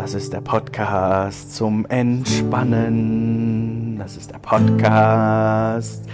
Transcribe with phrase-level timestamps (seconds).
[0.00, 3.98] Das ist der Podcast zum Entspannen.
[3.98, 6.06] Das ist der Podcast.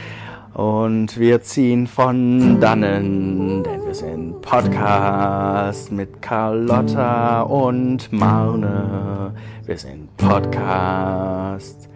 [0.55, 9.33] Und wir ziehen von dannen, denn wir sind Podcast mit Carlotta und Marne.
[9.67, 11.89] Wir sind Podcast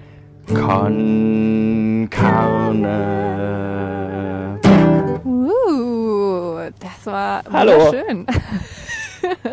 [0.47, 3.01] con Carne.
[5.25, 7.73] Uh, das war Hallo.
[7.73, 8.27] wunderschön.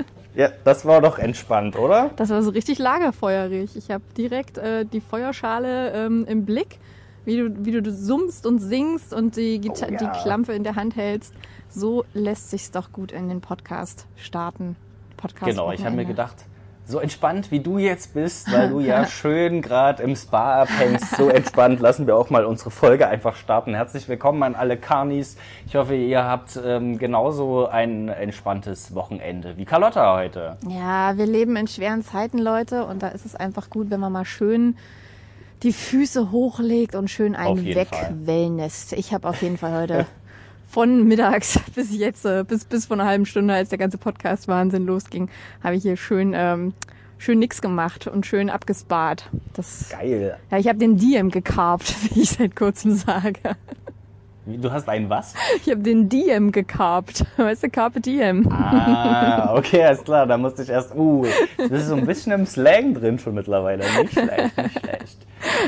[0.37, 2.11] Ja, das war doch entspannt, oder?
[2.15, 3.75] Das war so richtig lagerfeuerig.
[3.75, 6.77] Ich habe direkt äh, die Feuerschale ähm, im Blick,
[7.25, 9.97] wie du, wie du summst und singst und die, Gita Oh ja.
[9.97, 11.33] die Klampe in der Hand hältst.
[11.69, 14.75] So lässt sich's doch gut in den Podcast starten.
[15.17, 16.45] Podcast Genau, ich habe mir gedacht,
[16.87, 21.27] so entspannt wie du jetzt bist, weil du ja schön gerade im Spa abhängst, so
[21.29, 23.73] entspannt lassen wir auch mal unsere Folge einfach starten.
[23.73, 25.37] Herzlich willkommen an alle Carnis.
[25.65, 30.57] Ich hoffe, ihr habt ähm, genauso ein entspanntes Wochenende wie Carlotta heute.
[30.67, 34.13] Ja, wir leben in schweren Zeiten, Leute, und da ist es einfach gut, wenn man
[34.13, 34.77] mal schön
[35.63, 38.93] die Füße hochlegt und schön einen wegwellnest.
[38.93, 40.05] Ich habe auf jeden Fall heute
[40.67, 44.85] von mittags bis jetzt, äh, bis, bis vor einer halben Stunde, als der ganze Podcast-Wahnsinn
[44.85, 45.29] losging,
[45.63, 46.73] habe ich hier schön, ähm,
[47.17, 49.29] schön nix gemacht und schön abgespart.
[49.53, 50.37] Das, Geil.
[50.51, 53.39] ja, ich habe den Diem gekarbt, wie ich seit kurzem sage.
[54.45, 55.33] Du hast ein was?
[55.57, 57.25] Ich habe den Diem gekarbt.
[57.35, 58.49] Weißt du, Carpe Diem.
[58.49, 60.25] Ah, okay, alles klar.
[60.25, 60.95] Da musste ich erst.
[60.95, 61.25] Uh,
[61.57, 63.83] das ist so ein bisschen im Slang drin schon mittlerweile.
[63.99, 65.17] Nicht schlecht, nicht schlecht.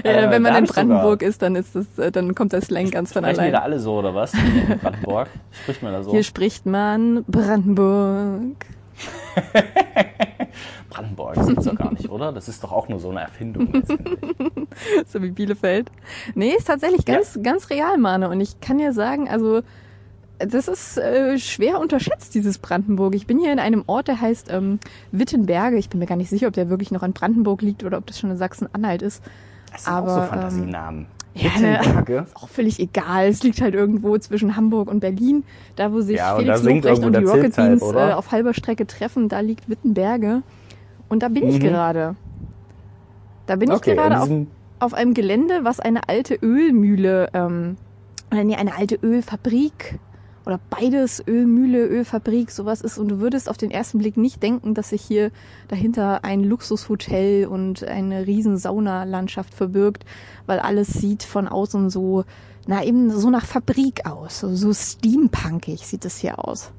[0.04, 2.62] Ja, Äh, wenn man in sogar- Brandenburg ist, dann ist das, äh, dann kommt der
[2.62, 3.52] Slang ganz von Sprechen allein.
[3.54, 4.34] da alle so oder was?
[4.34, 5.28] In Brandenburg?
[5.52, 6.12] Spricht man da so?
[6.12, 8.56] Hier spricht man Brandenburg.
[10.90, 12.32] Brandenburg das gibt's doch gar nicht, oder?
[12.34, 13.84] Das ist doch auch nur so eine Erfindung.
[15.08, 15.90] So wie Bielefeld.
[16.36, 18.30] Nee, ist tatsächlich ganz, ganz real, Mane.
[18.30, 19.62] Und ich kann ja sagen, also,
[20.38, 23.16] das ist äh, schwer unterschätzt, dieses Brandenburg.
[23.16, 24.80] Ich bin hier in einem Ort, der heißt ähm,
[25.12, 25.78] Wittenberge.
[25.78, 28.06] Ich bin mir gar nicht sicher, ob der wirklich noch in Brandenburg liegt oder ob
[28.06, 29.24] das schon in Sachsen-Anhalt ist.
[29.72, 31.08] Das sind Aber, auch so ähm, Fantasienamen.
[31.34, 31.80] ja, ne.
[31.80, 32.24] Wittenberge.
[32.28, 33.28] Ist auch völlig egal.
[33.28, 35.44] Es liegt halt irgendwo zwischen Hamburg und Berlin.
[35.76, 38.10] Da, wo sich Ja, Felix Lobrecht und die Rocket halt, Beans oder?
[38.10, 40.42] äh, auf halber Strecke treffen, da liegt Wittenberge.
[41.08, 41.64] Und da bin ich Mhm.
[41.64, 42.16] gerade.
[43.46, 44.30] Da bin Okay, ich gerade auf,
[44.80, 47.78] auf einem Gelände, was eine alte Ölmühle, ähm,
[48.32, 50.00] oder nee, eine alte Ölfabrik
[50.50, 52.98] oder beides Ölmühle, Ölfabrik, sowas ist.
[52.98, 55.30] Und du würdest auf den ersten Blick nicht denken, dass sich hier
[55.68, 60.06] dahinter ein Luxushotel und eine riesen Saunalandschaft verbirgt,
[60.48, 62.24] weil alles sieht von außen so,
[62.66, 66.72] na eben so nach Fabrik aus, so, so steampunkig sieht es hier aus.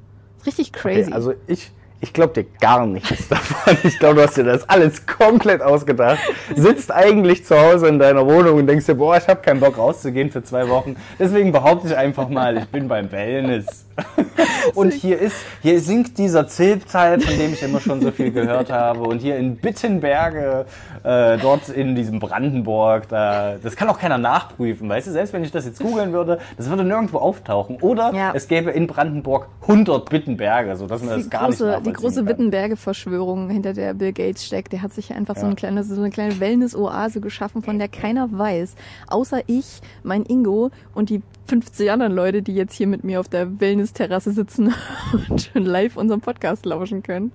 [0.45, 1.03] Richtig crazy.
[1.03, 1.71] okay, also ich,
[2.01, 3.77] ich glaube dir gar nichts davon.
[3.83, 6.19] Ich glaube, du hast dir das alles komplett ausgedacht.
[6.55, 9.77] Sitzt eigentlich zu Hause in deiner Wohnung und denkst dir, boah, ich habe keinen Bock
[9.77, 10.97] rauszugehen für zwei Wochen.
[11.19, 13.85] Deswegen behaupte ich einfach mal, ich bin beim Wellness.
[14.75, 18.71] Und hier ist, hier singt dieser Zilpteil, von dem ich immer schon so viel gehört
[18.73, 19.01] habe.
[19.01, 20.67] Und hier in Bittenberge,
[21.03, 25.13] äh, dort in diesem Brandenburg, da, das kann auch keiner nachprüfen, weißt du?
[25.13, 27.77] Selbst wenn ich das jetzt googeln würde, das würde nirgendwo auftauchen.
[27.81, 28.33] Oder Ja.
[28.35, 31.93] es gäbe in Brandenburg 100 Bittenberge, sodass man das die gar nicht große, die nachvollziehen
[31.95, 32.29] große kann.
[32.29, 34.73] Wittenberge-Verschwörung, hinter der Bill Gates steckt.
[34.73, 35.47] Der hat sich einfach so Ja.
[35.49, 38.75] eine kleine, so eine kleine Wellness-Oase geschaffen, von der keiner weiß.
[39.09, 43.29] Außer ich, mein Ingo und die 50 anderen Leute, die jetzt hier mit mir auf
[43.29, 44.73] der Wellness-Terrasse sitzen
[45.29, 47.33] und schon live unserem Podcast lauschen können.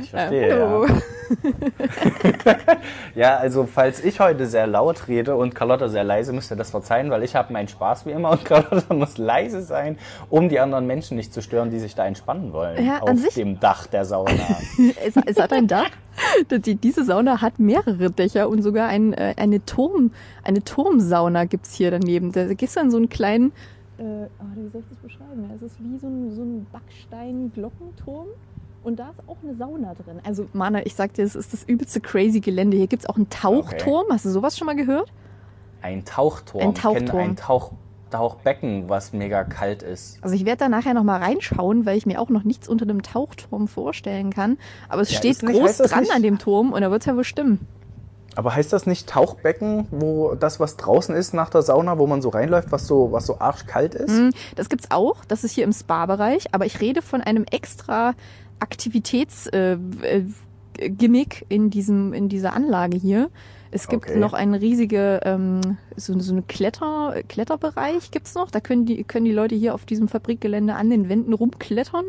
[0.00, 0.86] Ich verstehe, Äh, hallo.
[0.86, 0.94] ja.
[3.14, 6.70] Ja, also falls ich heute sehr laut rede und Carlotta sehr leise, müsst ihr das
[6.70, 9.98] verzeihen, weil ich habe meinen Spaß wie immer und Carlotta muss leise sein,
[10.28, 12.84] um die anderen Menschen nicht zu stören, die sich da entspannen wollen.
[12.84, 14.30] Ja, auf sich- dem Dach der Sauna.
[15.04, 15.90] es, es hat ein Dach.
[16.50, 20.12] Die, diese Sauna hat mehrere Dächer und sogar ein, äh, eine, Turm,
[20.44, 22.32] eine Turmsauna gibt's hier daneben.
[22.32, 23.52] Da gehst du an so einen kleinen,
[23.98, 25.50] äh, oh, wie soll ich das beschreiben?
[25.54, 28.26] Es ist wie so ein, so ein Backstein-Glockenturm.
[28.84, 30.20] Und da ist auch eine Sauna drin.
[30.24, 32.76] Also, Mana, ich sag dir, es ist das übelste crazy Gelände.
[32.76, 34.06] Hier gibt's auch einen Tauchturm.
[34.10, 35.12] Hast du sowas schon mal gehört?
[35.82, 36.62] Ein Tauchturm.
[36.62, 37.20] Ein Ich kenne Tauchturm.
[37.20, 37.72] ein Tauch,
[38.10, 40.18] Tauchbecken, was mega kalt ist.
[40.22, 42.86] Also ich werde da nachher noch mal reinschauen, weil ich mir auch noch nichts unter
[42.86, 44.56] dem Tauchturm vorstellen kann.
[44.88, 47.66] Aber es Ja, steht groß dran an dem Turm und da wird's ja wohl stimmen.
[48.36, 52.22] Aber heißt das nicht Tauchbecken, wo das, was draußen ist nach der Sauna, wo man
[52.22, 54.12] so reinläuft, was so, was so arschkalt ist?
[54.12, 55.24] Mm, Das gibt's auch.
[55.24, 56.54] Das ist hier im Spa-Bereich.
[56.54, 58.14] Aber ich rede von einem extra
[58.60, 63.30] Aktivitäts-Gimmick äh, äh, in diesem in dieser Anlage hier.
[63.70, 64.18] Es gibt Okay.
[64.18, 68.50] noch einen riesige ähm, so, so eine Kletter Kletterbereich gibt's noch.
[68.50, 72.04] Da können die können die Leute hier auf diesem Fabrikgelände an den Wänden rumklettern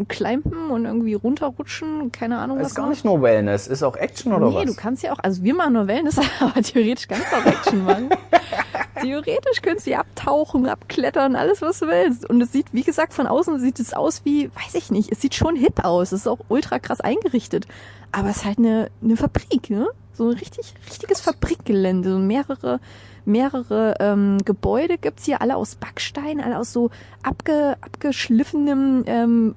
[0.00, 2.10] und climpen und irgendwie runterrutschen.
[2.10, 2.70] Keine Ahnung Das was.
[2.72, 2.90] ist gar noch.
[2.90, 4.64] nicht nur Wellness, ist auch Action oder nee, was?
[4.64, 7.84] du kannst ja auch, also wir machen nur Wellness, aber theoretisch kannst du auch Action
[7.84, 8.08] machen.
[9.02, 12.28] Theoretisch könntest du ja abtauchen, abklettern, alles was du willst.
[12.28, 15.20] Und es sieht, wie gesagt, von außen sieht es aus wie, weiß ich nicht, es
[15.20, 16.12] sieht schon hip aus.
[16.12, 17.66] Es ist auch ultra krass eingerichtet.
[18.12, 19.86] Aber es ist halt eine, eine Fabrik, ne?
[20.12, 22.10] So ein richtig, richtiges Fabrikgelände.
[22.12, 22.80] So mehrere,
[23.24, 26.90] mehrere ähm, Gebäude gibt's hier, alle aus Backstein, alle aus so
[27.22, 29.54] abge, abgeschliffenem, ähm,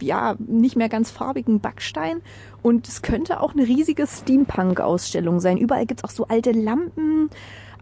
[0.00, 2.22] ja, nicht mehr ganz farbigen Backstein.
[2.62, 5.58] Und es könnte auch eine riesige Steampunk-Ausstellung sein.
[5.58, 7.30] Überall gibt's auch so alte Lampen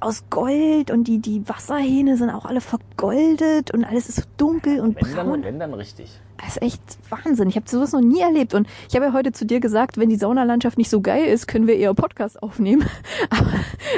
[0.03, 4.81] aus Gold und die, die Wasserhähne sind auch alle vergoldet und alles ist so dunkel
[4.81, 5.31] und Wenn braun.
[5.31, 6.11] dann, wenn dann richtig.
[6.39, 7.49] Das ist echt Wahnsinn.
[7.49, 8.53] Ich habe sowas noch nie erlebt.
[8.55, 11.47] Und ich habe ja heute zu dir gesagt, wenn die Saunalandschaft nicht so geil ist,
[11.47, 12.85] können wir eher Podcast aufnehmen.
[13.31, 13.53] Aber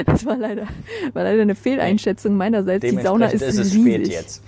[0.05, 0.67] das war leider,
[1.13, 2.85] war leider eine Fehleinschätzung meinerseits.
[2.85, 3.95] Die Sauna ist, ist es riesig.
[3.95, 4.43] spät jetzt.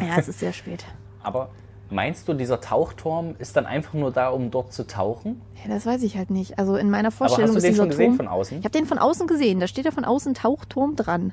[0.00, 0.84] Ja, es ist sehr spät.
[1.22, 1.50] Aber
[1.90, 5.40] meinst du, dieser Tauchturm ist dann einfach nur da, um dort zu tauchen?
[5.62, 6.58] Ja, das weiß ich halt nicht.
[6.58, 8.16] Also in meiner Aber Vorstellung hast du den schon gesehen Turm.
[8.16, 8.58] von außen?
[8.58, 9.60] Ich habe den von außen gesehen.
[9.60, 11.32] Da steht ja von außen Tauchturm dran.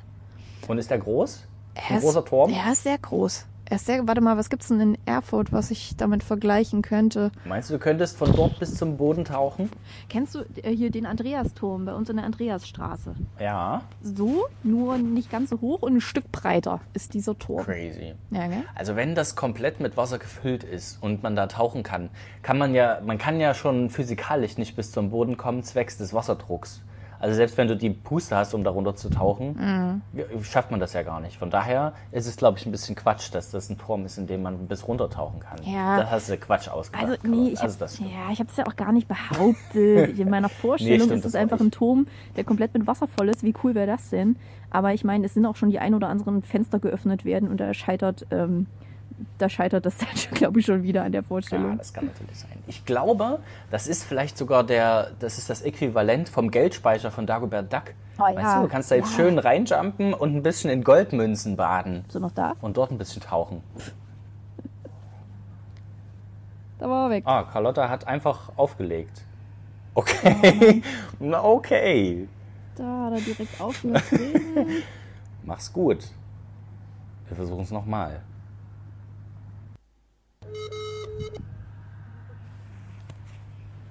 [0.67, 1.44] Und ist der groß?
[1.75, 2.51] Er Ein ist- großer Turm?
[2.51, 3.45] Er ist sehr groß.
[3.71, 7.31] Sehr, warte mal, was gibt's denn in Erfurt, was ich damit vergleichen könnte?
[7.45, 9.69] Meinst du, du könntest von dort bis zum Boden tauchen?
[10.10, 13.15] Kennst du äh, hier den Andreasturm bei uns in der Andreasstraße?
[13.39, 13.81] Ja.
[14.01, 17.63] So, nur nicht ganz so hoch und ein Stück breiter ist dieser Turm.
[17.65, 18.13] Crazy.
[18.31, 18.63] Ja, gell?
[18.75, 22.10] Also wenn das komplett mit Wasser gefüllt ist und man da tauchen kann,
[22.42, 26.13] kann man ja, man kann ja schon physikalisch nicht bis zum Boden kommen, zwecks des
[26.13, 26.81] Wasserdrucks.
[27.23, 30.43] Also selbst wenn du die Puste hast, um da runter zu tauchen, Mhm.
[30.43, 31.37] schafft man das ja gar nicht.
[31.37, 34.27] Von daher ist es, glaube ich, ein bisschen Quatsch, dass das ein Turm ist, in
[34.27, 35.57] dem man bis runter tauchen kann.
[35.63, 36.01] Ja.
[36.01, 37.19] Das hast du Quatsch ausgedacht.
[37.23, 40.19] Also, nee, ich also hab, das ja, ich habe es ja auch gar nicht behauptet.
[40.19, 43.29] In meiner Vorstellung stimmt, ist es das einfach ein Turm, der komplett mit Wasser voll
[43.29, 43.41] ist.
[43.41, 44.35] Wie cool wäre das denn?
[44.69, 47.61] Aber ich meine, es sind auch schon die ein oder anderen Fenster geöffnet werden und
[47.61, 48.67] da scheitert, ähm,
[49.38, 51.77] da scheitert das dann, glaube ich, schon wieder an der Ja, Vorstellung.
[51.77, 52.51] das kann natürlich sein.
[52.68, 53.39] Ich glaube,
[53.71, 57.94] das ist vielleicht sogar der, das ist das Äquivalent vom Geldspeicher von Dagobert Duck.
[58.19, 58.56] Oh weißt ja.
[58.57, 59.15] du, du kannst da jetzt Ja.
[59.18, 62.54] schön reinjumpen und ein bisschen in Goldmünzen baden Bist du noch da?
[62.62, 63.63] und dort ein bisschen tauchen.
[66.80, 67.24] Da war er weg.
[67.25, 69.24] Ah, Carlotta hat einfach aufgelegt.
[69.94, 70.81] Okay.
[71.19, 72.27] Na, okay.
[72.75, 74.83] Da hat er direkt reden.
[75.44, 76.07] Mach's gut.
[77.27, 78.21] Wir versuchen es nochmal.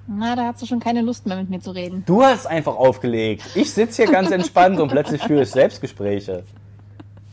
[0.06, 2.04] Na, da hast du schon keine Lust mehr mit mir zu reden.
[2.06, 3.44] Du hast einfach aufgelegt.
[3.54, 6.44] Ich sitze hier ganz entspannt und plötzlich führe ich Selbstgespräche.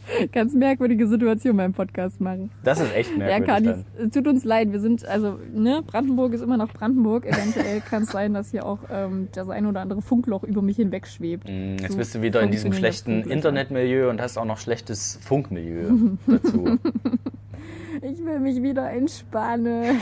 [0.32, 2.52] Ganz merkwürdige Situation beim Podcast machen.
[2.64, 3.48] Das ist echt Ja, merkwürdig.
[3.48, 3.66] Kani,
[3.98, 4.08] dann.
[4.08, 4.72] es tut uns leid.
[4.72, 7.26] Wir sind, also, ne, Brandenburg ist immer noch Brandenburg.
[7.26, 10.78] Eventuell kann es sein, dass hier auch ähm, das ein oder andere Funkloch über mich
[10.78, 11.48] hinweg schwebt.
[11.48, 13.22] Mm, Jetzt So bist du wieder in diesem schlechten.
[13.30, 15.90] Internetmilieu und hast auch noch schlechtes Funkmilieu
[16.28, 16.78] dazu.
[18.02, 20.00] Ich will mich wieder entspannen.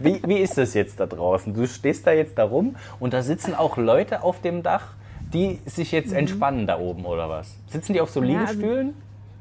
[0.00, 1.52] Wie, wie ist das jetzt da draußen?
[1.52, 4.94] Du stehst da jetzt da rum und da sitzen auch Leute auf dem Dach,
[5.32, 7.56] die sich jetzt entspannen da oben oder was?
[7.68, 8.28] Sitzen die auf so Mhm.
[8.30, 8.94] Ja, also- Liegestühlen?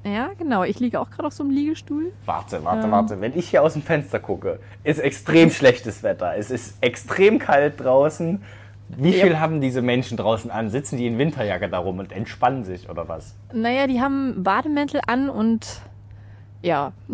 [0.03, 0.63] ja, genau.
[0.63, 2.11] Ich liege auch gerade auf so einem Liegestuhl.
[2.25, 2.91] Warte, warte, Ähm.
[2.91, 3.21] warte.
[3.21, 6.35] Wenn ich hier aus dem Fenster gucke, ist extrem schlechtes Wetter.
[6.37, 8.41] Es ist extrem kalt draußen.
[8.89, 9.25] Wie Ja.
[9.25, 10.69] viel haben diese Menschen draußen an?
[10.69, 13.35] Sitzen die in Winterjacke da rum und entspannen sich oder was?
[13.53, 15.81] Naja, die haben Bademäntel an und
[16.61, 16.93] ja.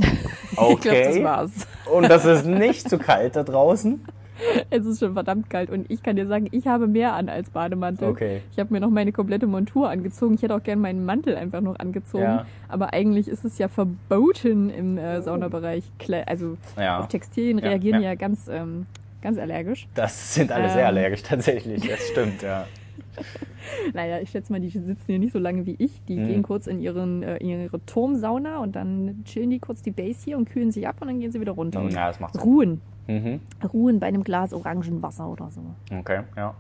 [0.52, 1.04] Ich glaube, Okay.
[1.16, 1.52] das war's.
[1.92, 4.06] Und das ist nicht zu kalt da draußen?
[4.69, 7.50] Es ist schon verdammt kalt und ich kann dir sagen, ich habe mehr an als
[7.50, 8.07] Bademantel.
[8.10, 8.42] Okay.
[8.51, 10.34] Ich habe mir noch meine komplette Montur angezogen.
[10.36, 12.24] Ich hätte auch gern meinen Mantel einfach noch angezogen.
[12.24, 12.45] Ja.
[12.68, 15.84] Aber eigentlich ist es ja verboten im äh, Saunabereich.
[16.00, 17.00] Kle- Also Ja.
[17.00, 18.16] auf Textilien Ja, reagieren ja.
[18.16, 18.86] ganz, ähm,
[19.22, 19.88] ganz allergisch.
[19.94, 20.88] Das sind alle sehr Ähm.
[20.88, 21.88] allergisch tatsächlich.
[21.88, 22.65] Das stimmt, ja.
[23.94, 26.01] Naja, ich schätze mal, die sitzen hier nicht so lange wie ich.
[26.08, 26.27] Die Mhm.
[26.27, 30.20] gehen kurz in, ihren, äh, in ihre Turmsauna und dann chillen die kurz die Base
[30.25, 31.82] hier und kühlen sich ab und dann gehen sie wieder runter.
[31.82, 32.41] Und Ja, das macht Sinn.
[32.44, 32.82] ruhen.
[33.07, 33.41] Mhm.
[33.74, 35.62] Ruhen bei einem Glas Orangenwasser oder so.
[35.91, 36.53] Okay, ja.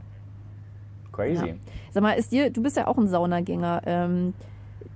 [1.11, 1.47] Crazy.
[1.47, 1.53] Ja.
[1.91, 3.81] Sag mal, ist dir, du bist ja auch ein Saunagänger.
[3.85, 4.33] Ähm,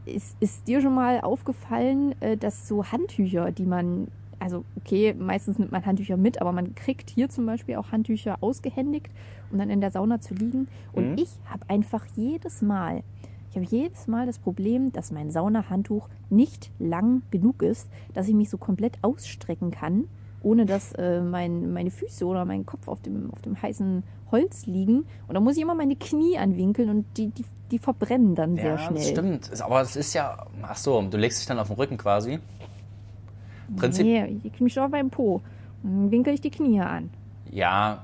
[0.06, 4.08] ist, ist dir schon mal aufgefallen, äh, dass so Handtücher, die man,
[4.40, 8.38] also okay, meistens nimmt man Handtücher mit, aber man kriegt hier zum Beispiel auch Handtücher
[8.42, 9.12] ausgehändigt,
[9.52, 10.68] um dann in der Sauna zu liegen.
[10.94, 11.18] Und Mhm.
[11.18, 13.04] ich habe einfach jedes Mal,
[13.50, 18.34] ich habe jedes Mal das Problem, dass mein Saunahandtuch nicht lang genug ist, dass ich
[18.34, 20.06] mich so komplett ausstrecken kann,
[20.48, 24.66] ohne dass äh, mein, meine Füße oder mein Kopf auf dem, auf dem heißen Holz
[24.66, 25.06] liegen.
[25.28, 28.66] Und da muss ich immer meine Knie anwinkeln und die, die, die verbrennen dann sehr
[28.72, 28.94] Ja, schnell.
[29.00, 29.62] das stimmt.
[29.62, 30.46] Aber es ist ja.
[30.64, 32.40] Ach so, du legst dich dann auf den Rücken quasi.
[33.76, 34.06] Prinzip.
[34.06, 35.42] Nee, ich kriege mich schon auf meinen Po.
[35.84, 37.10] Dann winkel ich die Knie an.
[37.52, 38.04] Ja.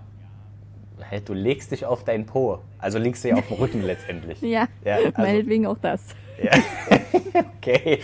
[1.00, 2.59] Hey, du legst dich auf deinen Po.
[2.79, 4.41] Also legst du ja auf den Rücken letztendlich.
[4.41, 6.01] Ja, Ja, also- meinetwegen auch das.
[7.57, 8.00] Okay.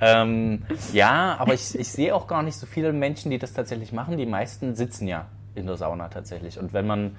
[0.00, 3.92] Ähm, ja, aber ich, ich sehe auch gar nicht so viele Menschen, die das tatsächlich
[3.92, 4.18] machen.
[4.18, 6.58] Die meisten sitzen ja in der Sauna tatsächlich.
[6.58, 7.16] Und wenn man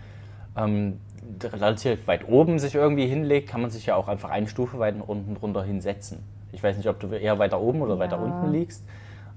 [0.57, 0.99] ähm,
[1.41, 4.95] relativ weit oben sich irgendwie hinlegt, kann man sich ja auch einfach eine Stufe weit
[5.05, 6.19] unten drunter hinsetzen.
[6.51, 7.99] Ich weiß nicht, ob du eher weiter oben oder Ja.
[7.99, 8.83] weiter unten liegst.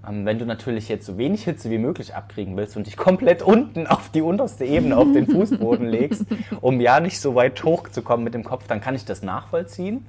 [0.06, 3.42] Ähm, wenn du natürlich jetzt so wenig Hitze wie möglich abkriegen willst und dich komplett
[3.42, 6.24] unten auf die unterste Ebene auf den Fußboden legst,
[6.60, 10.06] um ja nicht so weit hochzukommen mit dem Kopf, dann kann ich das nachvollziehen.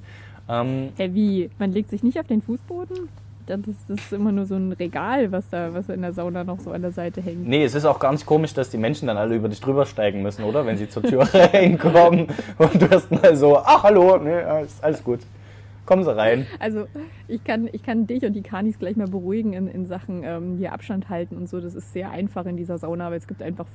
[0.49, 1.49] Ähm, Hä, wie?
[1.59, 3.07] Man legt sich nicht auf den Fußboden?
[3.45, 6.43] Das ist, das ist immer nur so ein Regal, was da, was in der Sauna
[6.43, 7.47] noch so an der Seite hängt.
[7.47, 10.21] Nee, es ist auch nicht komisch, dass die Menschen dann alle über dich drüber steigen
[10.21, 10.65] müssen, oder?
[10.67, 12.27] Wenn sie zur Tür reinkommen
[12.59, 15.21] und du erst mal so, ach hallo, nee, ist alles gut.
[15.87, 16.45] Kommen Sie rein.
[16.59, 16.85] Also
[17.27, 20.57] ich kann, ich kann dich und die Kanis gleich mal beruhigen in, in Sachen ähm,
[20.59, 21.59] hier Abstand halten und so.
[21.59, 23.65] Das ist sehr einfach in dieser Sauna, weil es gibt einfach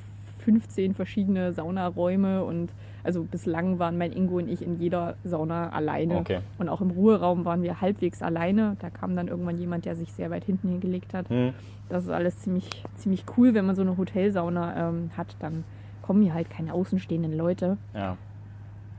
[0.45, 2.71] 15 verschiedene Saunaräume und
[3.03, 6.17] also bislang waren mein Ingo und ich in jeder Sauna alleine.
[6.17, 6.41] Okay.
[6.59, 8.77] Und auch im Ruheraum waren wir halbwegs alleine.
[8.81, 11.29] Da kam dann irgendwann jemand, der sich sehr weit hinten hingelegt hat.
[11.29, 11.53] Hm.
[11.89, 15.65] Das ist alles ziemlich, ziemlich cool, wenn man so eine Hotelsauna ähm, hat, dann
[16.03, 17.79] kommen hier halt keine außenstehenden Leute.
[17.95, 18.17] Ja.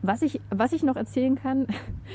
[0.07, 1.67] Was ich, was ich noch erzählen kann,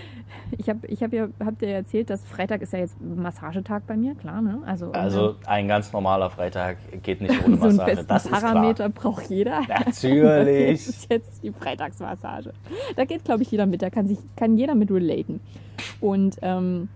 [0.58, 3.96] ich habe ich hab ja, hab dir erzählt, dass Freitag ist ja jetzt Massagetag bei
[3.96, 4.58] mir, klar, ne?
[4.66, 8.04] Also, Also ein ganz normaler Freitag geht nicht ohne so einen Massage.
[8.06, 9.62] das ist Parameter braucht jeder.
[9.62, 9.80] klar.
[9.86, 10.86] Natürlich.
[10.86, 12.52] Das ist jetzt die Freitagsmassage.
[12.96, 13.82] Da geht, glaube ich, jeder mit.
[13.82, 15.40] Da kann, sich, kann jeder mit relaten.
[16.00, 16.88] Und ähm,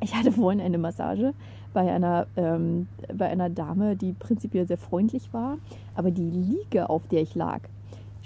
[0.00, 1.32] ich hatte vorhin eine Massage
[1.76, 5.58] bei einer, ähm, bei einer Dame, die prinzipiell sehr freundlich war,
[5.94, 7.60] aber die Liege, auf der ich lag,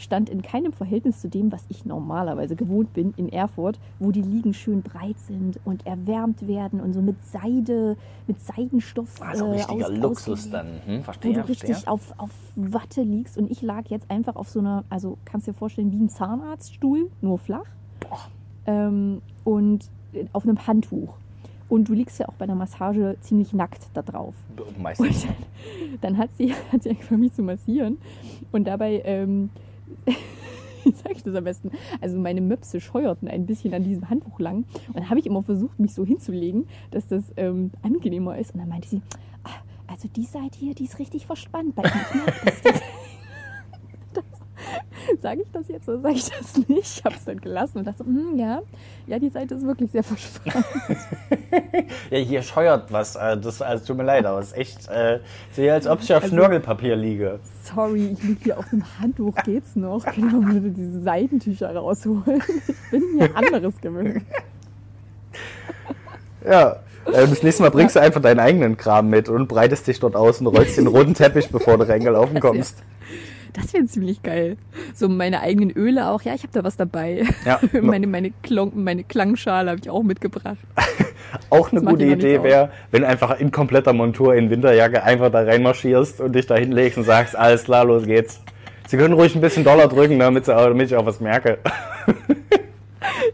[0.01, 4.23] stand in keinem Verhältnis zu dem, was ich normalerweise gewohnt bin in Erfurt, wo die
[4.23, 9.51] Liegen schön breit sind und erwärmt werden und so mit Seide, mit Seidenstoff Also äh,
[9.57, 10.67] richtiger aus- Luxus ausgelegt dann.
[10.87, 11.69] Hm, wo verstehe, du verstehe.
[11.71, 15.47] richtig auf, auf Watte liegst und ich lag jetzt einfach auf so einer, also kannst
[15.47, 17.67] dir vorstellen, wie ein Zahnarztstuhl, nur flach
[18.67, 19.89] ähm, und
[20.33, 21.15] auf einem Handtuch.
[21.69, 24.35] Und du liegst ja auch bei der Massage ziemlich nackt da drauf.
[24.57, 25.23] Und Meistens.
[25.25, 25.35] dann,
[26.01, 27.99] dann hat sie, hat sie angefangen, mich zu massieren.
[28.51, 29.51] Und dabei, ähm,
[30.85, 31.71] wie sage ich das am besten?
[32.01, 34.65] Also meine Möpse scheuerten ein bisschen an diesem Handtuch lang.
[34.89, 38.55] Und dann habe ich immer versucht, mich so hinzulegen, dass das ähm, angenehmer ist.
[38.55, 39.03] Und dann meinte sie,
[39.45, 39.51] "Ah,
[39.87, 41.91] also die Seite hier, die ist richtig verspannt bei mir.
[41.91, 42.63] Ich merk das.
[44.15, 44.25] das
[45.21, 46.99] Sage ich das jetzt oder sage ich das nicht?
[46.99, 48.63] Ich habe es dann gelassen und dachte, hm, ja,
[49.07, 50.65] ja, die Seite ist wirklich sehr verspannt.
[52.11, 53.17] Ja, hier scheuert was.
[53.17, 55.21] äh, Das also, tut mir leid, aber es ist echt, äh,
[55.53, 57.41] sehe als ob ich auf Also- Schnörgelpapier liege.
[57.65, 60.05] Sorry, ich liege hier auf dem Handtuch, geht's noch?
[60.15, 62.43] Genau, würde diese Seitentücher rausholen.
[62.69, 64.23] Ich bin mir anderes gewöhnt.
[66.45, 66.77] Ja.
[67.07, 70.17] Äh, das nächste Mal bringst du einfach deinen eigenen Kram mit und breitest dich dort
[70.17, 72.83] aus und rollst den roten Teppich, bevor du reingelaufen kommst.
[73.53, 74.57] Das wäre ziemlich geil.
[74.95, 76.23] So meine eigenen Öle auch.
[76.23, 77.25] Ja, ich habe da was dabei.
[77.45, 77.61] Ja.
[77.83, 80.59] meine, meine, Klong, meine Klangschale habe ich auch mitgebracht.
[81.49, 85.31] Auch eine Das gute Idee wäre, wenn du einfach in kompletter Montur in Winterjacke einfach
[85.31, 88.41] da reinmarschierst und dich da hinlegst und sagst, alles klar, los geht's.
[88.89, 91.59] Sie können ruhig ein bisschen Dollar drücken, damit, sie, damit ich auch was merke.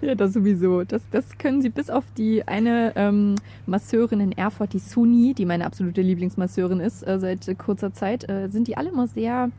[0.01, 0.85] Ja, das sowieso.
[0.85, 3.35] Das, das können sie bis auf die eine ähm,
[3.67, 8.29] Masseurin in Erfurt, die Suni, die meine absolute Lieblingsmasseurin ist, äh, seit äh, kurzer Zeit,
[8.29, 9.51] äh, sind die alle immer sehr,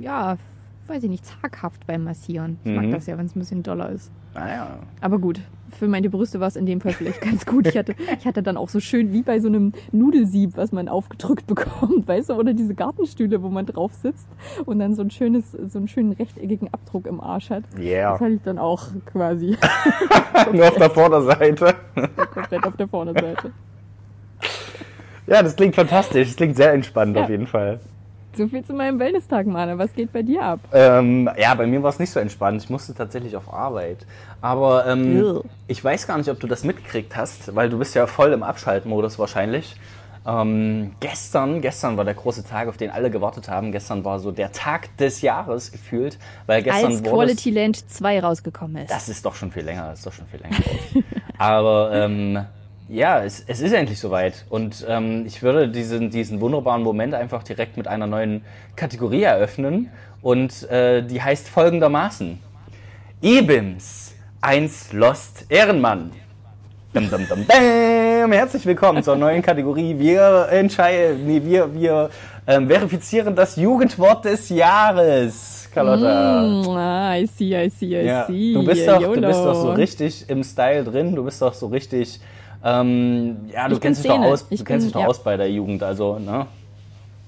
[0.00, 0.36] ja,
[0.86, 2.58] weiß ich nicht, zaghaft beim Massieren.
[2.64, 2.90] Ich mag Mhm.
[2.92, 4.10] das ja, wenn es ein bisschen doller ist.
[4.34, 4.78] Naja.
[5.00, 5.40] Aber gut,
[5.70, 7.66] für meine Brüste war es in dem Fall vielleicht ganz gut.
[7.66, 10.88] Ich hatte, ich hatte dann auch so schön wie bei so einem Nudelsieb, was man
[10.88, 14.28] aufgedrückt bekommt, weißt du, oder diese Gartenstühle, wo man drauf sitzt
[14.66, 17.64] und dann so ein schönes, so einen schönen rechteckigen Abdruck im Arsch hat.
[17.78, 18.12] Yeah.
[18.12, 19.56] Das hatte ich dann auch quasi
[20.52, 21.74] Nur auf der Vorderseite.
[22.32, 23.52] komplett auf der Vorderseite.
[25.26, 26.28] Ja, das klingt fantastisch.
[26.28, 27.24] Das klingt sehr entspannt Ja.
[27.24, 27.78] auf jeden Fall.
[28.36, 29.76] So viel zu meinem Wellness-Tag, Mane.
[29.78, 30.60] Was geht bei dir ab?
[30.72, 32.62] Ähm, ja, bei mir war es nicht so entspannt.
[32.62, 34.06] Ich musste tatsächlich auf Arbeit.
[34.40, 38.06] Aber ähm, ich weiß gar nicht, ob du das mitgekriegt hast, weil du bist ja
[38.06, 39.76] voll im Abschaltmodus wahrscheinlich.
[40.26, 43.72] Ähm, gestern, gestern war der große Tag, auf den alle gewartet haben.
[43.72, 48.84] Gestern war so der Tag des Jahres gefühlt, weil gestern Als Quality Land 2 rausgekommen
[48.84, 48.90] ist.
[48.90, 50.56] Das ist doch schon viel länger, das ist doch schon viel länger.
[51.38, 52.44] Aber ähm,
[52.90, 54.44] ja, es, es ist endlich soweit.
[54.50, 58.42] Und ähm, ich würde diesen, diesen wunderbaren Moment einfach direkt mit einer neuen
[58.76, 59.90] Kategorie eröffnen.
[60.22, 62.38] Und äh, die heißt folgendermaßen.
[63.22, 66.10] Ibims 1 Lost Ehrenmann.
[66.92, 68.32] Dum, dum, dum, dum.
[68.32, 69.96] Herzlich willkommen zur neuen Kategorie.
[69.96, 72.10] Wir entscheiden, nee, wir, wir
[72.46, 75.68] ähm, verifizieren das Jugendwort des Jahres.
[75.72, 76.42] Carlotta.
[76.42, 78.54] Mm, ah, I see, I see, I Ja, see.
[78.54, 81.68] du bist, doch, du bist doch so richtig im Style drin, du bist doch so
[81.68, 82.20] richtig,
[82.64, 85.06] ähm, ja, du Ich kennst dich doch aus, du Ich kennst bin- dich doch ja.
[85.06, 86.46] aus bei der Jugend, also, ne?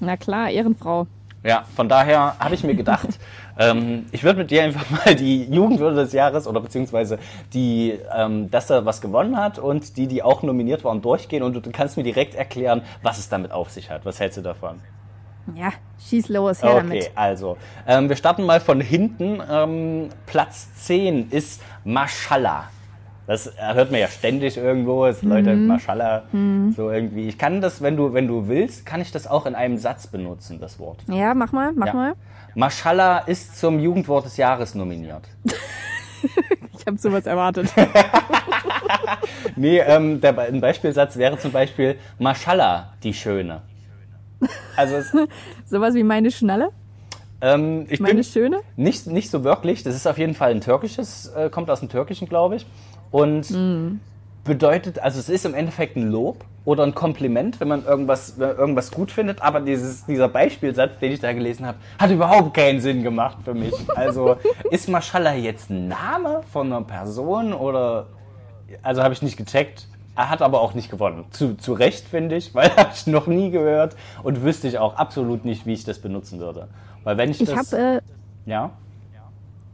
[0.00, 1.06] Na klar, Ehrenfrau.
[1.44, 3.08] Ja, von daher habe ich mir gedacht,
[3.58, 7.18] ähm, ich würde mit dir einfach mal die Jugendwürde des Jahres oder beziehungsweise
[7.52, 11.54] die, ähm, dass er was gewonnen hat und die, die auch nominiert waren, durchgehen und
[11.54, 14.04] du kannst mir direkt erklären, was es damit auf sich hat.
[14.04, 14.80] Was hältst du davon?
[15.56, 15.72] Ja,
[16.08, 17.10] schieß los, her Okay, damit.
[17.16, 17.56] also,
[17.88, 19.40] ähm, wir starten mal von hinten.
[19.50, 22.70] Ähm, Platz 10 ist Mashallah.
[23.26, 25.66] Das hört man ja ständig irgendwo, es Leute, Mhm.
[25.68, 26.24] Mashallah,
[26.76, 27.28] so irgendwie.
[27.28, 30.08] Ich kann das, wenn du, wenn du willst, kann ich das auch in einem Satz
[30.08, 30.98] benutzen, das Wort.
[31.08, 31.92] Ja, mach mal, mach Ja.
[31.94, 32.12] mal.
[32.54, 35.22] Mashallah ist zum Jugendwort des Jahres nominiert.
[36.78, 37.68] Ich habe sowas erwartet.
[39.56, 43.62] Nee, ähm, der, ein Beispielsatz wäre zum Beispiel Mashallah, die Schöne.
[44.76, 45.12] Also es,
[45.66, 46.70] sowas wie meine Schnalle,
[47.40, 48.60] ähm, ich meine bin Schöne.
[48.76, 49.82] nicht, nicht so wirklich.
[49.82, 52.66] Das ist auf jeden Fall ein türkisches, äh, kommt aus dem Türkischen, glaube ich.
[53.12, 54.00] Und Mhm.
[54.44, 58.48] bedeutet, also es ist im Endeffekt ein Lob oder ein Kompliment, wenn man irgendwas, wenn
[58.48, 59.40] man irgendwas gut findet.
[59.42, 63.54] Aber dieses, dieser Beispielsatz, den ich da gelesen habe, hat überhaupt keinen Sinn gemacht für
[63.54, 63.74] mich.
[63.94, 64.36] Also
[64.70, 68.06] ist Mashallah jetzt ein Name von einer Person oder
[68.82, 69.86] also habe ich nicht gecheckt.
[70.14, 71.24] Er hat aber auch nicht gewonnen.
[71.30, 74.96] Zu, zu Recht, finde ich, weil habe ich noch nie gehört und wüsste ich auch
[74.96, 76.68] absolut nicht, wie ich das benutzen würde.
[77.04, 77.72] Weil wenn ich, Ich das.
[77.72, 78.00] habe
[78.46, 78.70] äh, ja?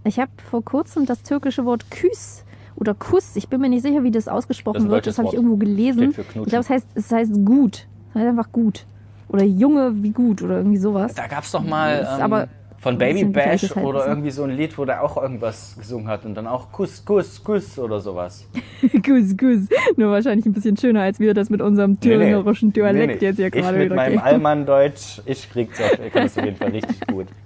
[0.04, 2.44] ich hab vor kurzem das türkische Wort Küs
[2.80, 5.28] oder Kuss, ich bin mir nicht sicher, wie das Das ausgesprochen ein wird, das habe
[5.28, 6.14] ich irgendwo gelesen.
[6.16, 7.86] Ich glaube, es heißt, es heißt gut.
[8.10, 8.84] Es heißt einfach gut.
[9.28, 11.14] Oder Junge wie gut oder irgendwie sowas.
[11.14, 14.08] Da gab es doch mal ähm, aber von Baby Bash gefährliches oder Halbwissen.
[14.08, 17.42] irgendwie so ein Lied, wo der auch irgendwas gesungen hat und dann auch Kuss, Kuss,
[17.42, 18.46] Kuss oder sowas.
[19.04, 19.68] Kuss, Kuss.
[19.96, 23.26] Nur wahrscheinlich ein bisschen schöner, als wir das mit unserem thüringerischen Dialekt Nee, nee.
[23.26, 24.18] jetzt hier Ich gerade mit wieder meinem.
[24.20, 27.26] Allmann-Deutsch, ich krieg's auf, ich kann das auf jeden Fall richtig gut.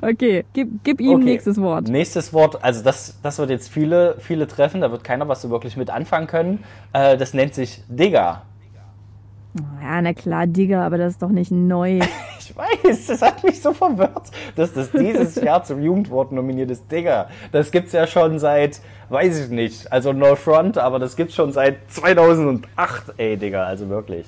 [0.00, 1.24] Okay, gib, gib ihm Okay.
[1.24, 1.88] nächstes Wort.
[1.88, 5.50] Nächstes Wort, also das, das wird jetzt viele, viele treffen, da wird keiner was so
[5.50, 6.64] wirklich mit anfangen können.
[6.92, 8.42] Äh, das nennt sich Digger.
[9.82, 12.00] Ja, na klar, Digger, aber das ist doch nicht neu.
[12.44, 16.90] Ich weiß, das hat mich so verwirrt, dass das dieses Jahr zum Jugendwort nominiert ist.
[16.90, 21.36] Digger, das gibt's ja schon seit, weiß ich nicht, also No Front, aber das gibt's
[21.36, 24.26] schon seit 2008, ey, Digger, also wirklich.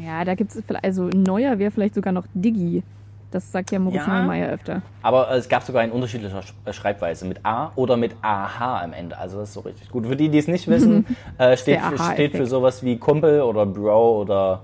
[0.00, 2.82] Ja, da gibt's vielleicht, also neuer wäre vielleicht sogar noch Diggi.
[3.30, 4.20] Das sagt ja Moritz Ja.
[4.20, 4.82] Neumeier öfter.
[5.02, 8.92] Aber es gab sogar in unterschiedlicher Sch- äh, Schreibweise mit A oder mit AH am
[8.92, 9.18] Ende.
[9.18, 10.06] Also das ist so richtig gut.
[10.06, 11.04] Für die, die es nicht wissen,
[11.38, 14.62] äh, steht, für, steht für sowas wie Kumpel oder Bro oder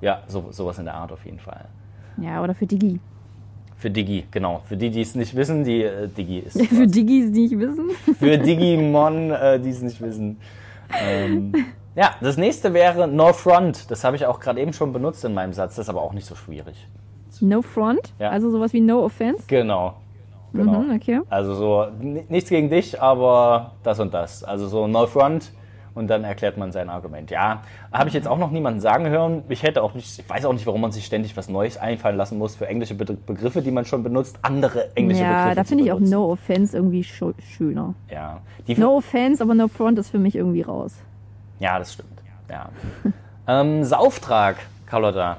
[0.00, 1.66] ja, so, sowas in der Art auf jeden Fall.
[2.16, 2.98] Ja, oder für Diggi.
[3.76, 4.60] Für Digi, genau.
[4.66, 6.60] Für die, die es nicht wissen, die äh, Digi ist.
[6.66, 7.90] Für Diggis, die nicht wissen.
[8.18, 10.38] Für Digimon, äh, die es nicht wissen.
[11.02, 11.52] Ähm,
[11.94, 13.90] ja, das nächste wäre No Front.
[13.90, 15.76] Das habe ich auch gerade eben schon benutzt in meinem Satz.
[15.76, 16.86] Das ist aber auch nicht so schwierig.
[17.42, 18.12] No Front.
[18.18, 18.30] Ja.
[18.30, 19.44] Also sowas wie No Offense.
[19.46, 19.94] Genau.
[20.52, 20.80] Genau.
[20.80, 21.20] Mhm, okay.
[21.30, 24.42] Also so, ni- nichts gegen dich, aber das und das.
[24.42, 25.52] Also so No Front
[25.94, 27.30] und dann erklärt man sein Argument.
[27.30, 29.42] Ja, habe ich jetzt auch noch niemanden sagen hören.
[29.48, 32.16] Ich hätte auch nicht, ich weiß auch nicht, warum man sich ständig was Neues einfallen
[32.16, 35.64] lassen muss für englische Be Begriffe, die man schon benutzt, andere englische Ja, Begriffe da
[35.64, 36.00] zu finde ich auch.
[36.00, 37.94] No Offense irgendwie schöner.
[38.10, 38.40] Ja,
[38.76, 40.94] No Offense, aber No Front ist für mich irgendwie raus.
[41.60, 42.08] ja, das stimmt.
[42.48, 42.70] Ja.
[43.60, 45.36] ähm, Sauftrag, Carlotta.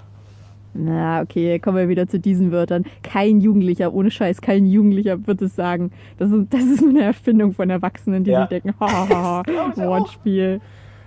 [0.74, 2.86] Na, okay, kommen wir wieder zu diesen Wörtern.
[3.04, 5.92] Kein Jugendlicher, ohne Scheiß, kein Jugendlicher wird es sagen.
[6.18, 8.42] Das ist, das ist eine Erfindung von Erwachsenen, die Ja.
[8.42, 9.44] sich denken, haha,
[9.76, 10.62] Wortspiel.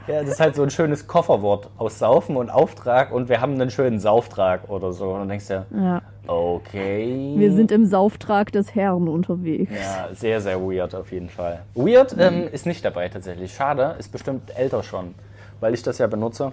[0.07, 3.55] Ja, das ist halt so ein schönes Kofferwort aus Saufen und Auftrag und wir haben
[3.55, 5.13] einen schönen Sauftrag oder so.
[5.13, 6.03] Und dann denkst du, Ja.
[6.27, 7.33] okay.
[7.39, 9.73] Wir sind im Sauftrag des Herrn unterwegs.
[9.73, 11.63] Ja, sehr, sehr weird auf jeden Fall.
[11.75, 13.55] Weird ähm, ist nicht dabei tatsächlich.
[13.55, 15.15] Schade, ist bestimmt älter schon,
[15.61, 16.53] weil ich das ja benutze.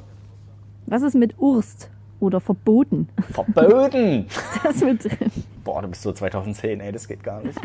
[0.86, 1.90] Was ist mit Urst
[2.22, 3.10] oder verboten?
[3.32, 4.28] Verboten!
[4.64, 5.32] Das mit drin.
[5.64, 7.58] Boah, du bist so 2010, ey, das geht gar nicht.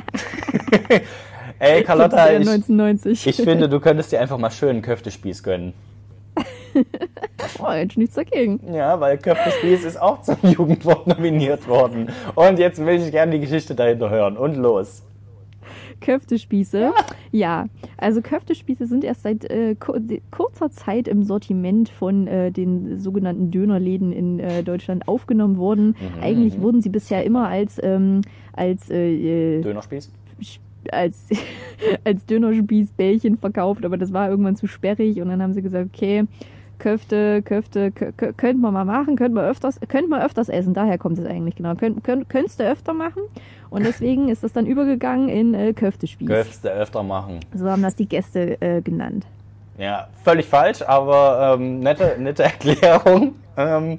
[1.58, 3.26] ey, Carlotta, ich, 1990.
[3.26, 5.72] ich finde, du könntest dir einfach mal schön einen Köftespieß gönnen.
[7.58, 8.60] oh, hätte nichts dagegen.
[8.72, 12.10] Ja, weil Köftespieß ist auch zum Jugendwort nominiert worden.
[12.34, 14.36] Und jetzt will ich gerne die Geschichte dahinter hören.
[14.36, 15.02] Und los.
[16.00, 16.92] Köftespieße.
[17.32, 22.98] Ja, also Köftespieße sind erst seit äh, kur kurzer Zeit im Sortiment von äh, den
[22.98, 25.88] sogenannten Dönerläden in äh, Deutschland aufgenommen worden.
[25.88, 30.10] Mhm, Eigentlich wurden sie bisher immer als ähm, als äh, äh, Dönerspieß?
[30.92, 31.28] als,
[32.04, 36.24] als Dönerspießbällchen verkauft, aber das war irgendwann zu sperrig und dann haben sie gesagt, okay,
[36.78, 40.74] Köfte, Köfte, kö- kö- könnte man mal machen, könnte man öfters, könnte man öfters essen,
[40.74, 41.74] daher kommt es eigentlich genau.
[41.74, 43.22] Könnt, könnt, könntest du öfter machen
[43.70, 46.60] und deswegen ist das dann übergegangen in äh, Köftespieß.
[46.62, 47.40] Du öfter machen.
[47.54, 49.26] So haben das die Gäste äh, genannt.
[49.78, 53.34] Ja, völlig falsch, aber ähm, nette, nette Erklärung.
[53.56, 53.98] Ähm,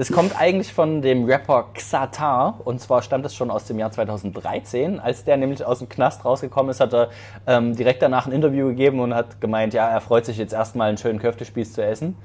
[0.00, 3.90] das kommt eigentlich von dem Rapper Xatar und zwar stammt es schon aus dem Jahr
[3.90, 4.98] 2013.
[4.98, 7.10] Als der nämlich aus dem Knast rausgekommen ist, hat er
[7.46, 10.88] ähm, direkt danach ein Interview gegeben und hat gemeint, ja, er freut sich jetzt erstmal
[10.88, 12.16] einen schönen Köftespieß zu essen.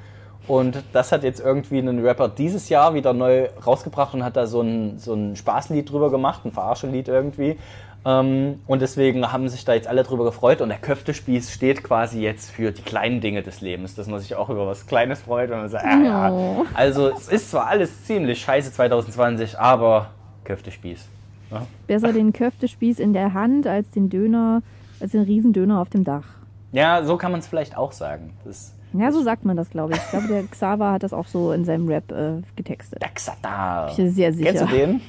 [0.48, 4.48] Und das hat jetzt irgendwie ein Rapper dieses Jahr wieder neu rausgebracht und hat da
[4.48, 7.58] so ein, so ein Spaßlied drüber gemacht, ein Verarschelied irgendwie.
[8.06, 10.62] Ähm, und deswegen haben sich da jetzt alle drüber gefreut.
[10.62, 14.36] Und der Köftespieß steht quasi jetzt für die kleinen Dinge des Lebens, dass man sich
[14.36, 16.32] auch über was Kleines freut und man sagt, ah, ja.
[16.32, 16.65] Oh.
[16.76, 20.12] Also es ist zwar alles ziemlich scheiße 2020, aber
[20.44, 21.08] Köftespieß.
[21.52, 21.65] Ja?
[21.88, 24.62] Besser den Köftespieß in der Hand als den Döner,
[25.00, 26.26] als den Riesendöner auf dem Dach.
[26.72, 28.34] Ja, so kann man es vielleicht auch sagen.
[28.44, 30.00] Das Ja, so sagt man das, glaube ich.
[30.00, 33.02] Ich glaube, der Xaver hat das auch so in seinem Rap äh, getextet.
[33.02, 33.89] der Xatar.
[33.89, 34.52] Ich bin sehr sicher.
[34.52, 35.02] Kennst du den?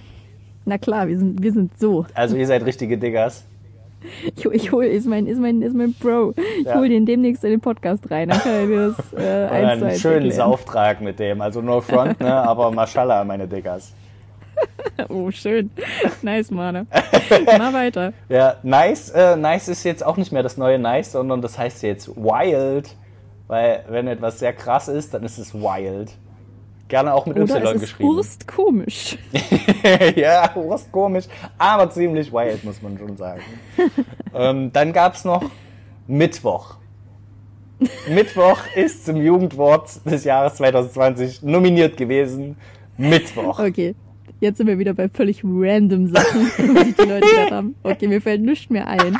[0.66, 2.04] Na klar, wir sind, wir sind so.
[2.14, 3.44] Also ihr seid richtige Diggers.
[4.36, 6.34] Ich, ich hol, ist mein, ist mein, ist mein Bro.
[6.60, 6.74] Ich Ja.
[6.74, 8.28] hol den demnächst in den Podcast rein.
[8.28, 10.36] Dann kann er mir das äh, eins einen schönen erklären.
[10.36, 11.40] Sauftrag mit dem.
[11.40, 12.32] Also no front, ne?
[12.48, 13.92] aber Mashallah, meine Diggers.
[15.08, 15.70] Oh, schön.
[16.22, 16.86] Nice, Mane.
[17.46, 18.12] Mal weiter.
[18.28, 19.10] Ja, nice.
[19.10, 22.96] Äh, nice ist jetzt auch nicht mehr das neue Nice, sondern das heißt jetzt Wild.
[23.48, 26.12] Weil wenn etwas sehr krass ist, dann ist es Wild.
[26.88, 28.10] Gerne auch mit Oder Y es ist geschrieben.
[28.10, 29.18] Urst komisch.
[30.16, 31.24] ja, was komisch,
[31.58, 33.42] aber ziemlich wild, muss man schon sagen.
[34.34, 35.42] ähm, dann gab's noch
[36.06, 36.76] Mittwoch.
[38.08, 42.56] Mittwoch ist zum Jugendwort des Jahres 2020 nominiert gewesen.
[42.96, 43.58] Mittwoch.
[43.58, 43.94] Okay.
[44.38, 46.46] Jetzt sind wir wieder bei völlig random Sachen,
[46.84, 47.74] sich die Leute gedacht haben.
[47.82, 49.18] Okay, mir fällt nichts mehr ein.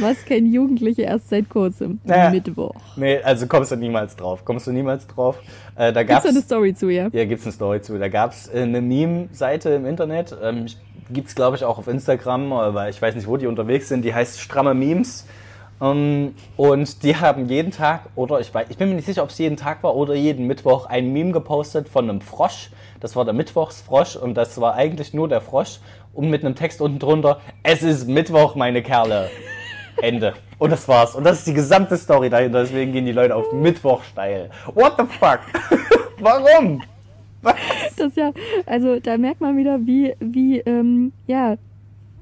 [0.00, 2.00] Was kennen Jugendliche erst seit kurzem?
[2.04, 2.30] Naja.
[2.30, 2.74] Mittwoch.
[2.96, 4.44] Nee, also kommst du niemals drauf.
[4.44, 5.38] Kommst du niemals drauf.
[5.76, 7.08] Äh, da Gibt's gab's da eine Story zu, ja?
[7.12, 7.98] Ja, gibt's eine Story zu.
[7.98, 10.36] Da gab's äh, eine Meme-Seite im Internet.
[10.42, 10.66] Ähm,
[11.10, 14.04] gibt's glaube ich auch auf Instagram, aber ich weiß nicht, wo die unterwegs sind.
[14.04, 15.26] Die heißt Stramme Memes.
[15.80, 19.30] Ähm, und die haben jeden Tag, oder ich weiß, ich bin mir nicht sicher, ob
[19.30, 22.70] es jeden Tag war oder jeden Mittwoch, ein Meme gepostet von einem Frosch.
[23.00, 25.80] Das war der Mittwochsfrosch und das war eigentlich nur der Frosch
[26.14, 29.30] und mit einem Text unten drunter, es ist Mittwoch, meine Kerle.
[30.02, 30.34] Ende.
[30.58, 31.14] Und das war's.
[31.14, 32.60] Und das ist die gesamte Story dahinter.
[32.60, 34.50] Deswegen gehen die Leute auf Mittwoch steil.
[34.74, 35.40] What the fuck?
[36.20, 36.82] Warum?
[37.42, 38.32] Das ist ja,
[38.64, 41.56] also da merkt man wieder, wie, wie, ähm, ja,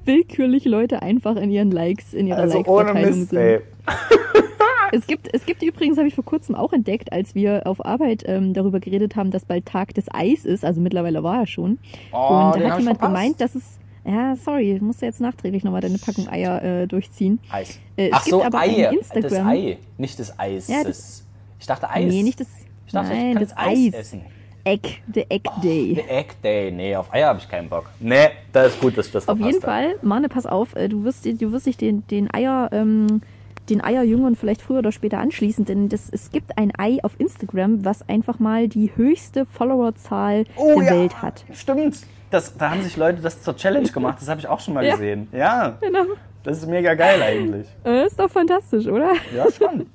[0.07, 3.33] willkürlich Leute einfach in ihren Likes, in ihrer Also Like-Verteilung sind.
[3.33, 3.59] ey.
[4.91, 8.23] Es gibt, es gibt übrigens, habe ich vor kurzem auch entdeckt, als wir auf Arbeit
[8.27, 11.79] ähm, darüber geredet haben, dass bald Tag des Eis ist, also mittlerweile war er schon.
[12.13, 12.17] Oh,
[12.53, 13.63] und da hat ich jemand gemeint, dass es,
[14.05, 17.39] ja, sorry, musst du jetzt nachträglich nochmal deine Packung Eier äh, durchziehen.
[17.49, 17.79] Eis.
[17.97, 18.87] Äh, es Ach so, gibt aber Ei.
[18.87, 20.67] ein Instagram- Das Ei, nicht das Eis.
[20.67, 21.25] Ja, das,
[21.59, 22.05] ich dachte Eis.
[22.13, 22.47] Nee, nicht das,
[22.85, 23.93] ich dachte, nein, ich kann das Eis, Eis.
[23.93, 24.21] essen.
[24.65, 25.95] Egg, the Egg Day.
[25.95, 26.71] The Egg Day.
[26.71, 27.85] Nee, auf Eier habe ich keinen Bock.
[27.99, 29.63] Nee, das ist gut, dass ich das Auf jeden hab.
[29.63, 33.21] Fall, Mane, pass auf, äh, du wirst, du wirst dich den, den Eier, ähm,
[33.69, 37.85] den Eierjüngern vielleicht früher oder später anschließen, denn das, es gibt ein Ei auf Instagram,
[37.85, 40.99] was einfach mal die höchste Followerzahl Oh, der ja.
[40.99, 41.45] Welt hat.
[41.53, 41.97] Stimmt.
[42.31, 44.17] Das, da haben sich Leute das zur Challenge gemacht.
[44.19, 44.93] Das habe ich auch schon mal Ja.
[44.93, 45.27] gesehen.
[45.31, 46.05] Ja, Genau.
[46.43, 47.67] das ist mega geil eigentlich.
[47.85, 49.13] Äh, ist doch fantastisch, oder?
[49.35, 49.85] Ja, schon.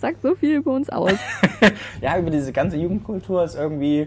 [0.00, 1.12] Sagt so viel über uns aus.
[2.00, 4.00] ja, über diese ganze Jugendkultur ist irgendwie.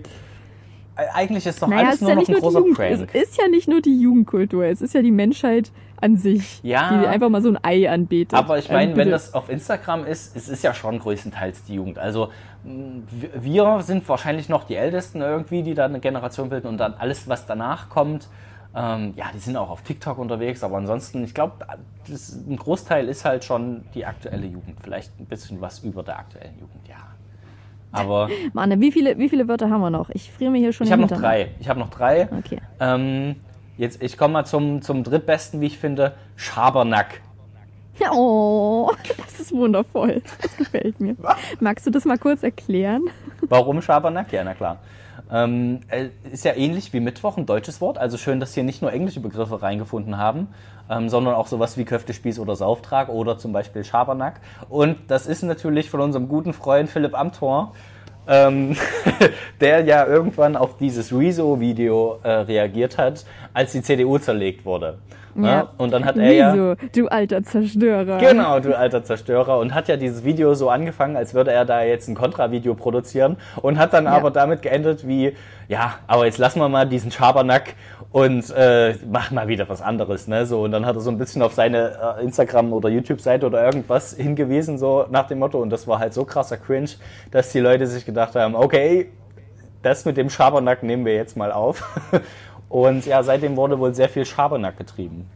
[0.96, 3.10] äh, Eigentlich ist doch naja, alles nur ja noch ein nur großer Jugend, Prank.
[3.14, 7.00] es ist ja nicht nur die Jugendkultur, es ist ja die Menschheit an sich, Ja.
[7.02, 8.34] die einfach mal so ein Ei anbetet.
[8.38, 11.76] Aber ich meine, Ähm, wenn das auf Instagram ist, es ist ja schon größtenteils die
[11.76, 11.98] Jugend.
[11.98, 12.30] Also
[12.64, 17.28] wir sind wahrscheinlich noch die Ältesten irgendwie, die da eine Generation bilden und dann alles,
[17.28, 18.28] was danach kommt,
[18.76, 23.24] ähm, ja, die sind auch auf TikTok unterwegs, aber ansonsten, ich glaube, ein Großteil ist
[23.24, 24.80] halt schon die aktuelle Jugend.
[24.82, 26.96] Vielleicht ein bisschen was über der aktuellen Jugend, ja.
[27.92, 30.10] Aber Mane, wie viele, wie viele Wörter haben wir noch?
[30.10, 31.52] Ich friere mir hier schon ich habe noch drei.
[31.60, 32.28] Ich habe noch drei.
[32.40, 32.60] Okay.
[32.80, 33.36] Ähm,
[33.78, 37.22] jetzt, ich komme mal zum, zum drittbesten, wie ich finde, Schabernack.
[38.12, 38.92] Oh,
[39.24, 40.24] das ist wundervoll.
[40.42, 41.16] Das gefällt mir.
[41.60, 43.04] Magst du das mal kurz erklären?
[43.54, 44.34] Warum Schabernack?
[44.34, 44.80] Ja, na klar.
[45.32, 48.00] Ähm, äh, ist ja ähnlich wie Mittwoch ein deutsches Wort.
[48.00, 50.48] Also schön, dass hier nicht nur englische Begriffe reingefunden haben,
[50.90, 54.40] ähm, sondern auch sowas wie Köftespieß oder Sauftrag oder zum Beispiel Schabernack.
[54.70, 57.74] Und das ist natürlich von unserem guten Freund Philipp Amthor,
[58.28, 58.76] ähm,
[59.62, 64.98] der ja irgendwann auf dieses Rezo-Video äh, reagiert hat, als die CDU zerlegt wurde.
[65.36, 65.70] Ja.
[65.78, 66.54] Und dann hat er ja...
[66.54, 68.20] Wieso, du alter Zerstörer?
[68.20, 69.58] Genau, du alter Zerstörer.
[69.58, 73.38] Und hat ja dieses Video so angefangen, als würde er da jetzt ein Kontra-Video produzieren
[73.62, 74.12] und hat dann Ja.
[74.12, 75.36] aber damit geendet wie,
[75.68, 77.74] ja, aber jetzt lassen wir mal diesen Schabernack
[78.14, 80.46] und äh, machen mal wieder was anderes, ne?
[80.46, 83.66] So, und dann hat er so ein bisschen auf seine äh, Instagram- oder YouTube-Seite oder
[83.66, 85.60] irgendwas hingewiesen, so nach dem Motto.
[85.60, 86.92] Und das war halt so krasser Cringe,
[87.32, 89.10] dass die Leute sich gedacht haben, okay,
[89.82, 91.84] das mit dem Schabernack nehmen wir jetzt mal auf.
[92.70, 95.28] Und ja, seitdem wurde wohl sehr viel Schabernack getrieben.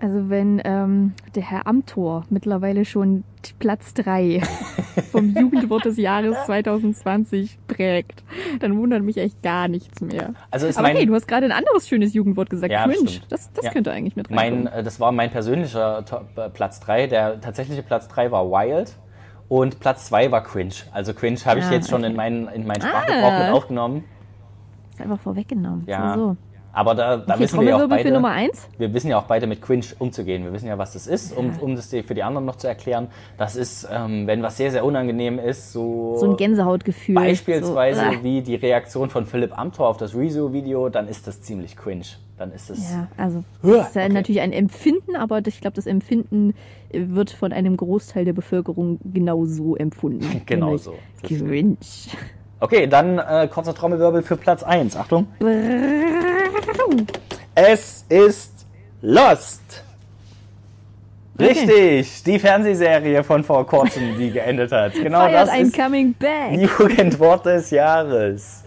[0.00, 3.24] Also wenn ähm, der Herr Amthor mittlerweile schon
[3.58, 4.40] Platz 3
[5.10, 8.22] vom Jugendwort des Jahres 2020 prägt,
[8.60, 10.34] dann wundert mich echt gar nichts mehr.
[10.52, 13.08] Also ist Aber hey, du hast gerade ein anderes schönes Jugendwort gesagt, Ja, cringe.
[13.08, 13.26] stimmt.
[13.32, 13.72] Das, das Ja.
[13.72, 14.66] könnte eigentlich mit Mein, reinkommen.
[14.80, 16.04] äh, das war mein persönlicher
[16.36, 17.08] äh, Platz 3.
[17.08, 18.96] Der tatsächliche Platz 3 war Wild
[19.48, 20.74] und Platz 2 war Cringe.
[20.92, 22.10] Also Cringe habe ich Ah, jetzt schon okay.
[22.10, 23.44] in meinen, in meinen Sprachgebrauch Ah.
[23.46, 24.04] mit aufgenommen.
[24.94, 25.84] ist einfach vorweggenommen.
[25.88, 26.14] Ja.
[26.14, 26.36] So, so.
[26.72, 28.68] Aber da, da Okay, wissen wir ja auch für beide, Nummer eins.
[28.78, 30.44] wir wissen ja auch beide mit Cringe umzugehen.
[30.44, 33.08] Wir wissen ja, was das ist, um, um das für die anderen noch zu erklären.
[33.36, 37.14] Das ist, ähm, wenn was sehr, sehr unangenehm ist, so, So ein Gänsehautgefühl.
[37.14, 38.22] beispielsweise So, ah.
[38.22, 42.04] wie die Reaktion von Philipp Amthor auf das Rezo-Video, dann ist das ziemlich cringe.
[42.36, 42.92] Dann ist das...
[42.92, 44.12] Ja, also das ist ja okay.
[44.12, 46.54] natürlich ein Empfinden, aber ich glaube, das Empfinden
[46.92, 50.42] wird von einem Großteil der Bevölkerung genauso empfunden.
[50.46, 50.94] Genau so.
[51.22, 51.76] Cringe.
[52.60, 54.96] Okay, dann äh, kurzer Trommelwirbel für Platz 1.
[54.96, 55.28] Achtung.
[57.54, 58.66] Es ist
[59.00, 59.62] Lost.
[61.40, 61.50] Okay.
[61.50, 64.92] Richtig, die Fernsehserie von vor kurzem, die geendet hat.
[64.94, 66.58] Genau Feiert das ein ist Coming Back.
[66.78, 68.64] Jugendwort des Jahres.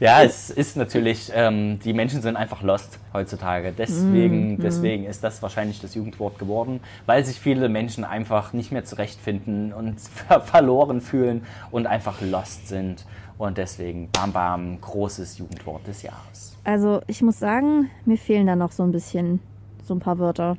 [0.00, 3.72] Ja, es ist natürlich, ähm, die Menschen sind einfach lost heutzutage.
[3.76, 4.60] Deswegen, Mhm.
[4.60, 9.72] deswegen ist das wahrscheinlich das Jugendwort geworden, weil sich viele Menschen einfach nicht mehr zurechtfinden
[9.74, 13.04] und ver verloren fühlen und einfach lost sind.
[13.40, 16.58] Und deswegen, bam, bam, großes Jugendwort des Jahres.
[16.62, 19.40] Also ich muss sagen, mir fehlen da noch so ein bisschen,
[19.82, 20.58] so ein paar Wörter.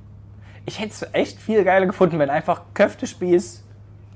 [0.65, 3.63] Ich hätte es echt viel geiler gefunden, wenn einfach Köftespieß,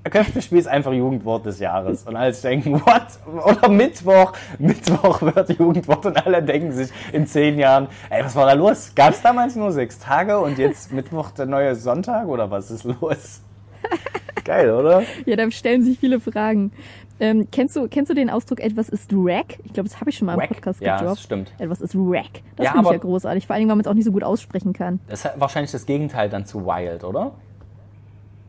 [0.09, 2.05] Köftespieß einfach Jugendwort des Jahres.
[2.05, 3.05] Und alle denken, what?
[3.45, 8.47] Oder Mittwoch, Mittwoch wird Jugendwort und alle denken sich in zehn Jahren, ey, was war
[8.47, 8.93] da los?
[8.95, 12.83] Gab es damals nur sechs Tage und jetzt Mittwoch der neue Sonntag oder was ist
[12.83, 13.41] los?
[14.43, 15.03] Geil, oder?
[15.25, 16.71] Ja, da stellen sich viele Fragen.
[17.19, 19.57] Ähm, kennst, du, kennst du den Ausdruck, etwas ist wack?
[19.63, 20.49] Ich glaube, das habe ich schon mal im Wack?
[20.49, 21.17] Podcast Ja, gedroppt.
[21.17, 21.53] das stimmt.
[21.59, 22.41] Etwas ist wack.
[22.57, 23.47] Das Ja, finde ich ja großartig.
[23.47, 24.99] Vor allem, weil man es auch nicht so gut aussprechen kann.
[25.07, 27.31] Das ist wahrscheinlich das Gegenteil dann zu wild, oder?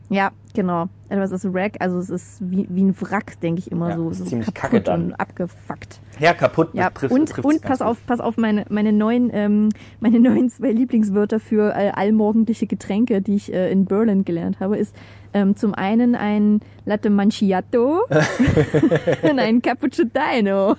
[0.09, 0.87] Ja, genau.
[1.09, 4.09] Etwas ist wack, also es ist wie, wie ein Wrack, denke ich immer Ja, so.
[4.09, 5.05] ist so ziemlich kaputt kacke dann.
[5.07, 5.99] und abgefuckt.
[6.19, 7.87] Ja, kaputt Ja, trifft- und, trifft's und pass gut.
[7.87, 13.21] auf, pass auf meine, meine neuen, ähm, meine neuen zwei Lieblingswörter für äh, allmorgendliche Getränke,
[13.21, 14.95] die ich äh, in Berlin gelernt habe, ist
[15.33, 18.03] ähm, zum einen ein Latte Macchiato
[19.29, 20.75] und ein Cappuccino.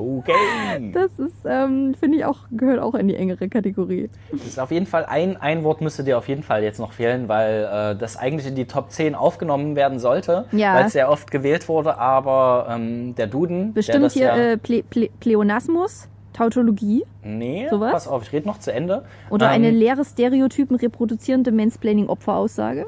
[0.00, 0.90] Okay.
[0.94, 4.08] Das ist, ähm, finde ich auch, gehört auch in die engere Kategorie.
[4.32, 6.92] Das ist auf jeden Fall ein, ein Wort müsste dir auf jeden Fall jetzt noch
[6.92, 10.74] fehlen, weil äh, das eigentlich in die Top 10 aufgenommen werden sollte, Ja.
[10.74, 14.82] weil es sehr oft gewählt wurde, aber ähm, der Duden, Bestimmt hier ja, äh, Ple
[14.84, 17.92] Ple Pleonasmus, Tautologie nee, sowas?
[17.92, 19.04] pass auf, ich rede noch zu Ende.
[19.28, 22.86] oder Ähm, eine leere Stereotypen reproduzierende Mansplaining-Opferaussage.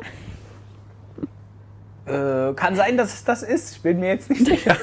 [2.07, 3.77] Äh, kann sein, dass es das ist.
[3.77, 4.77] Ich bin mir jetzt nicht sicher.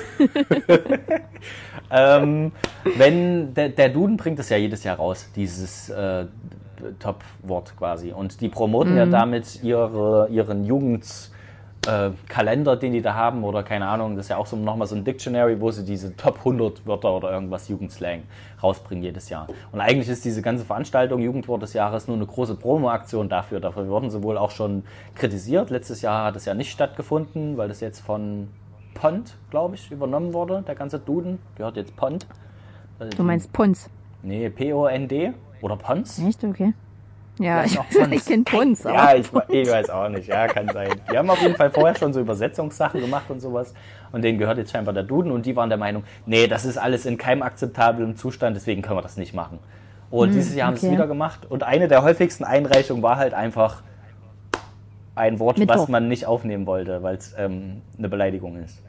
[1.91, 2.51] ähm,
[2.95, 6.25] wenn der, der Duden bringt es ja jedes Jahr raus, dieses äh,
[6.99, 8.13] Top-Wort quasi.
[8.13, 11.38] Und die promoten ja damit ihre, ihren Jugendkalender,
[11.89, 14.88] äh, Kalender, den die da haben, oder keine Ahnung, das ist ja auch so nochmal
[14.88, 18.23] so ein Dictionary, wo sie diese Top 100 Wörter oder irgendwas Jugendslang
[18.62, 19.47] rausbringen jedes Jahr.
[19.71, 23.60] Und eigentlich ist diese ganze Veranstaltung Jugendwort des Jahres nur eine große Promo-Aktion dafür.
[23.60, 24.84] Dafür wurden sie wohl auch schon
[25.15, 25.69] kritisiert.
[25.69, 28.49] Letztes Jahr hat es ja nicht stattgefunden, weil das jetzt von
[28.93, 30.63] Pont, glaube ich, übernommen wurde.
[30.67, 32.28] Der ganze Duden gehört jetzt Pont.
[33.15, 33.89] Du meinst Pons.
[34.21, 36.19] Nee, P-O-N-D oder Pons?
[36.19, 36.43] Echt?
[36.43, 36.73] Okay.
[37.39, 37.80] Ja, ich,
[38.12, 40.28] ich kenne aber Ja, ich, ich weiß auch nicht.
[40.28, 40.89] Ja, kann sein.
[41.12, 43.73] Die haben auf jeden Fall vorher schon so Übersetzungssachen gemacht und sowas.
[44.12, 45.32] Und denen gehört jetzt scheinbar der Duden.
[45.32, 48.97] Und die waren der Meinung, nee, das ist alles in keinem akzeptablen Zustand, deswegen können
[48.97, 49.60] wir das nicht machen.
[50.12, 50.97] Und dieses Jahr haben sie es Hm, okay.
[50.97, 51.45] wieder gemacht.
[51.49, 53.84] Und eine der häufigsten Einreichungen war halt einfach
[55.15, 55.75] ein Wort, Mittwoch.
[55.84, 58.82] was man nicht aufnehmen wollte, weil es ähm, eine Beleidigung ist.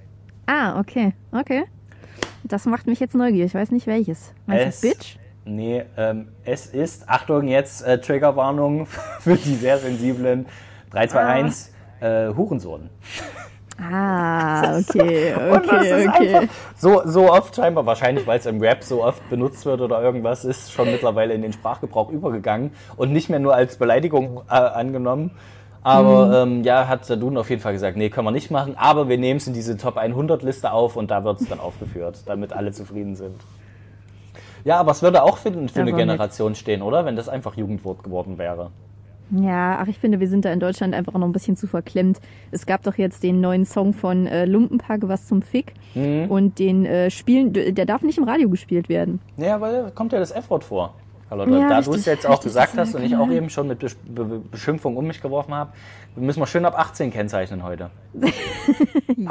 [0.46, 1.64] Ah, okay, okay.
[2.44, 3.46] Das macht mich jetzt neugierig.
[3.50, 4.32] Ich weiß nicht welches.
[4.46, 5.16] Meinst Es- du Bitch?
[5.44, 8.86] Nee, ähm, es ist, Achtung, jetzt äh, Triggerwarnung
[9.20, 10.46] für die sehr sensiblen
[10.90, 12.90] 3, 2, 1, äh, Hurensohn.
[13.80, 16.48] Ah, okay, okay, okay.
[16.76, 20.44] so, so oft scheinbar, wahrscheinlich weil es im Rap so oft benutzt wird oder irgendwas,
[20.44, 25.30] ist schon mittlerweile in den Sprachgebrauch übergegangen und nicht mehr nur als Beleidigung äh, angenommen.
[25.82, 28.74] Aber ähm, ja, hat der Duden auf jeden Fall gesagt, nee, können wir nicht machen,
[28.76, 31.58] aber wir nehmen es in diese Top 100 Liste auf und da wird es dann
[31.58, 33.40] aufgeführt, damit alle zufrieden sind.
[34.64, 35.92] Ja, aber es würde auch für, für eine.
[35.92, 37.04] Generation stehen, oder?
[37.04, 38.70] Wenn das einfach Jugendwort geworden wäre.
[39.30, 42.20] Ja, ach, ich finde, wir sind da in Deutschland einfach noch ein bisschen zu verklemmt.
[42.50, 45.74] Es gab doch jetzt den neuen Song von äh, Lumpenpack, was zum Fick.
[45.94, 46.26] Mhm.
[46.28, 49.20] Und den äh, spielen, der darf nicht im Radio gespielt werden.
[49.36, 50.94] Ja, weil da kommt ja das F-Wort vor.
[51.30, 53.36] Hallo, Ja, da du es jetzt auch gesagt hast und ich auch genau.
[53.36, 55.72] eben schon mit Besch Be Be Beschimpfung um mich geworfen habe,
[56.16, 57.90] müssen wir schön ab 18 kennzeichnen heute.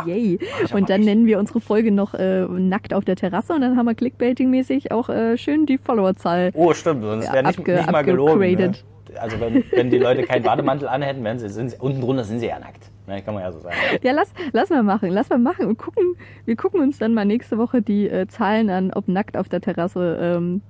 [0.05, 0.39] Yay.
[0.63, 3.75] aber Und dann nennen wir unsere Folge noch äh, nackt auf der Terrasse und dann
[3.75, 6.51] haben wir Clickbaiting-mäßig auch äh, schön die Followerzahl.
[6.53, 8.39] Oh, stimmt, sonst Ja, wäre nicht, nicht mal gelogen.
[8.39, 8.71] Ne?
[9.19, 12.39] Also wenn, wenn die Leute keinen Bademantel anhätten, wären sie, sind sie, unten drunter sind
[12.39, 12.91] sie ja nackt.
[13.07, 13.75] Ne, kann man ja so sagen.
[14.03, 16.15] Ja, lass, lass mal machen, lass mal machen und gucken.
[16.45, 19.62] Wir gucken uns dann mal nächste Woche die äh, Zahlen an, ob nackt auf der
[19.62, 20.62] Terrasse ähm,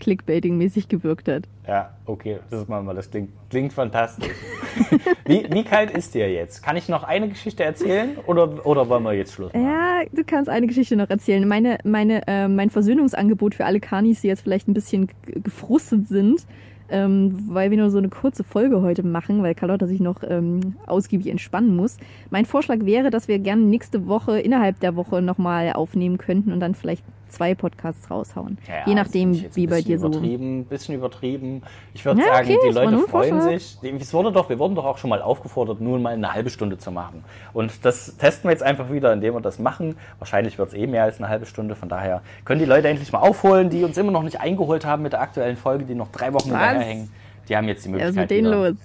[0.00, 1.44] Clickbaiting-mäßig gewirkt hat.
[1.66, 2.94] Ja, okay, das machen wir.
[2.94, 4.30] Das klingt, klingt fantastisch.
[5.24, 6.62] wie, wie kalt ist dir jetzt?
[6.62, 9.64] Kann ich noch eine Geschichte erzählen oder, oder wollen wir jetzt Schluss machen?
[9.64, 11.46] Ja, du kannst eine Geschichte noch erzählen.
[11.46, 16.46] Meine, meine, äh, mein Versöhnungsangebot für alle Kanis, die jetzt vielleicht ein bisschen gefrustet sind,
[16.88, 20.76] ähm, weil wir nur so eine kurze Folge heute machen, weil Carlotta sich noch ähm,
[20.86, 21.96] ausgiebig entspannen muss.
[22.30, 26.60] Mein Vorschlag wäre, dass wir gerne nächste Woche innerhalb der Woche nochmal aufnehmen könnten und
[26.60, 28.58] dann vielleicht zwei Podcasts raushauen.
[28.68, 30.08] Ja, Je nachdem, wie bei dir so.
[30.08, 31.55] Übertrieben, bisschen übertrieben.
[31.94, 33.78] Ich würde Ja, sagen, okay, die Leute freuen sich.
[34.00, 36.78] Es wurde doch, wir wurden doch auch schon mal aufgefordert, nur mal eine halbe Stunde
[36.78, 37.24] zu machen.
[37.52, 39.96] Und das testen wir jetzt einfach wieder, indem wir das machen.
[40.18, 41.74] Wahrscheinlich wird es eh mehr als eine halbe Stunde.
[41.74, 45.02] Von daher können die Leute endlich mal aufholen, die uns immer noch nicht eingeholt haben
[45.02, 46.60] mit der aktuellen Folge, die noch drei Wochen Was?
[46.60, 47.10] hinterherhängen.
[47.48, 48.10] Die haben jetzt die Was Möglichkeit.
[48.10, 48.76] ist mit denen los?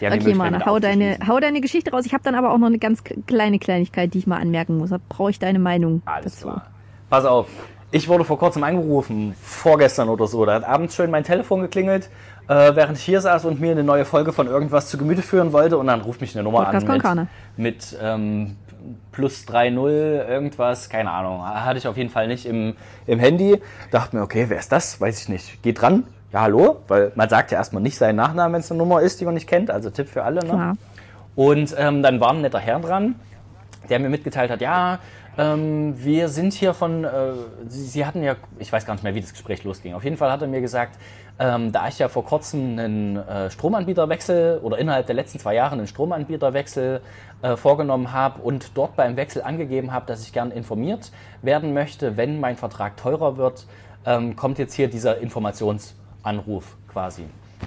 [0.00, 2.04] Okay, Mana, hau deine, hau deine Geschichte raus.
[2.04, 4.90] Ich habe dann aber auch noch eine ganz kleine Kleinigkeit, die ich mal anmerken muss.
[4.90, 6.48] Da brauche ich deine Meinung Alles dazu.
[6.48, 6.66] klar.
[7.10, 7.48] Pass auf.
[7.94, 10.44] Ich wurde vor kurzem angerufen, vorgestern oder so.
[10.44, 12.10] Da hat abends schön mein Telefon geklingelt,
[12.48, 15.52] äh, während ich hier saß und mir eine neue Folge von irgendwas zu Gemüte führen
[15.52, 15.78] wollte.
[15.78, 18.56] Und dann ruft mich eine Nummer Podcast an mit, mit ähm,
[19.12, 21.44] plus 3.0 irgendwas, keine Ahnung.
[21.44, 22.74] Hatte ich auf jeden Fall nicht im,
[23.06, 23.62] im Handy.
[23.92, 25.00] Dachte mir, okay, wer ist das?
[25.00, 25.62] Weiß ich nicht.
[25.62, 26.02] Geht dran.
[26.32, 26.80] Ja, hallo?
[26.88, 29.34] Weil man sagt ja erstmal nicht seinen Nachnamen, wenn es eine Nummer ist, die man
[29.34, 29.70] nicht kennt.
[29.70, 30.40] Also Tipp für alle.
[30.40, 30.48] Ne?
[30.48, 30.76] Klar.
[31.36, 33.14] Und ähm, dann war ein netter Herr dran,
[33.88, 34.98] der mir mitgeteilt hat, ja,
[35.36, 37.32] ähm, wir sind hier von, äh,
[37.68, 39.94] Sie, Sie hatten ja, ich weiß gar nicht mehr, wie das Gespräch losging.
[39.94, 40.98] Auf jeden Fall hat er mir gesagt,
[41.38, 45.72] ähm, da ich ja vor kurzem einen äh, Stromanbieterwechsel oder innerhalb der letzten zwei Jahre
[45.72, 47.00] einen Stromanbieterwechsel
[47.42, 51.10] äh, vorgenommen habe und dort beim Wechsel angegeben habe, dass ich gern informiert
[51.42, 53.66] werden möchte, wenn mein Vertrag teurer wird,
[54.06, 57.24] ähm, kommt jetzt hier dieser Informationsanruf quasi.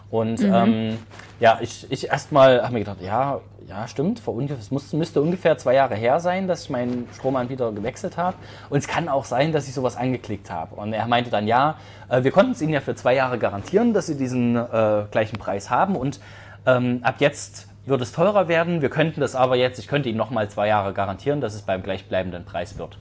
[0.10, 0.98] Und ähm,
[1.40, 5.22] ja, ich, ich erstmal habe mir gedacht, ja, ja, stimmt, vor ungefähr, es muss, müsste
[5.22, 8.38] ungefähr zwei Jahre her sein, dass ich meinen Stromanbieter gewechselt habe.
[8.70, 10.76] Und es kann auch sein, dass ich sowas angeklickt habe.
[10.76, 11.76] Und er meinte dann, ja,
[12.08, 15.38] äh, wir konnten es Ihnen ja für zwei Jahre garantieren, dass Sie diesen äh, gleichen
[15.38, 15.98] Preis haben.
[15.98, 16.22] Und
[16.66, 18.82] ähm, ab jetzt wird es teurer werden.
[18.82, 21.84] Wir könnten das aber jetzt, ich könnte Ihnen nochmal zwei Jahre garantieren, dass es beim
[21.84, 22.98] gleichbleibenden Preis wird.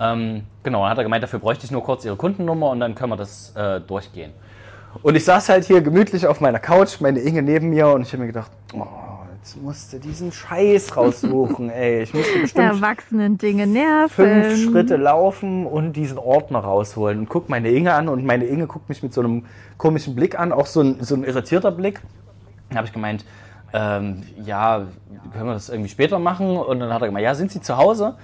[0.00, 2.94] Ähm, genau, dann hat er gemeint, dafür bräuchte ich nur kurz Ihre Kundennummer und dann
[2.94, 4.32] können wir das äh, durchgehen.
[5.02, 8.12] Und ich saß halt hier gemütlich auf meiner Couch, meine Inge neben mir und ich
[8.12, 8.86] habe mir gedacht, oh,
[9.46, 12.02] jetzt musste diesen Scheiß raussuchen, ey.
[12.02, 14.08] Ich musste bestimmt Erwachsenen Dinge nerven.
[14.08, 17.20] fünf Schritte laufen und diesen Ordner rausholen.
[17.20, 19.46] Und guck meine Inge an und meine Inge guckt mich mit so einem
[19.78, 22.00] komischen Blick an, auch so ein, so ein irritierter Blick.
[22.70, 23.24] Dann habe ich gemeint,
[23.72, 24.86] ähm, ja,
[25.32, 26.56] können wir das irgendwie später machen?
[26.56, 28.16] Und dann hat er gemeint, ja, sind Sie zu Hause?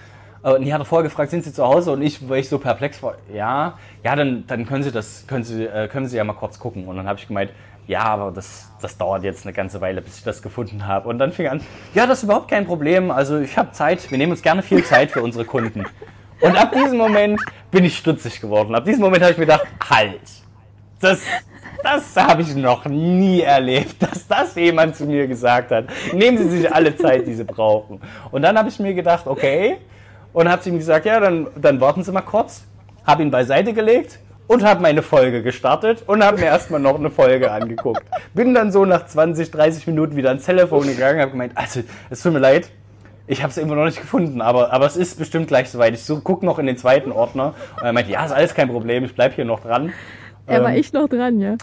[0.42, 1.92] Äh, Und die hat er vorher gefragt, sind Sie zu Hause?
[1.92, 5.44] Und ich, weil ich so perplex war, ja, ja, dann, dann können Sie das, können
[5.44, 6.88] Sie, äh, können Sie ja mal kurz gucken.
[6.88, 7.52] Und dann habe ich gemeint,
[7.92, 11.08] ja, aber das, das dauert jetzt eine ganze Weile, bis ich das gefunden habe.
[11.08, 11.60] Und dann fing an,
[11.94, 13.10] ja, das ist überhaupt kein Problem.
[13.10, 15.84] Also ich habe Zeit, wir nehmen uns gerne viel Zeit für unsere Kunden.
[16.40, 18.74] Und ab diesem Moment bin ich stutzig geworden.
[18.74, 20.20] Ab diesem Moment habe ich mir gedacht, halt,
[21.00, 21.20] das,
[21.82, 25.84] das habe ich noch nie erlebt, dass das jemand zu mir gesagt hat.
[26.12, 28.00] Nehmen Sie sich alle Zeit, die Sie brauchen.
[28.30, 29.76] Und dann habe ich mir gedacht, okay.
[30.32, 32.64] Und habe ihm gesagt, ja, dann, dann warten Sie mal kurz.
[33.04, 37.10] Habe ihn beiseite gelegt und habe meine Folge gestartet und habe mir erstmal noch eine
[37.10, 38.02] Folge angeguckt.
[38.34, 42.22] Bin dann so nach 20, 30 Minuten wieder ans Telefon gegangen, habe gemeint, also, es
[42.22, 42.70] tut mir leid,
[43.26, 45.94] ich habe es immer noch nicht gefunden, aber, aber es ist bestimmt gleich soweit.
[45.94, 47.54] Ich so, guck noch in den zweiten Ordner.
[47.76, 49.92] Und er meinte, ja, ist alles kein Problem, ich bleib hier noch dran.
[50.46, 51.56] Er war Ähm, echt noch dran, ja.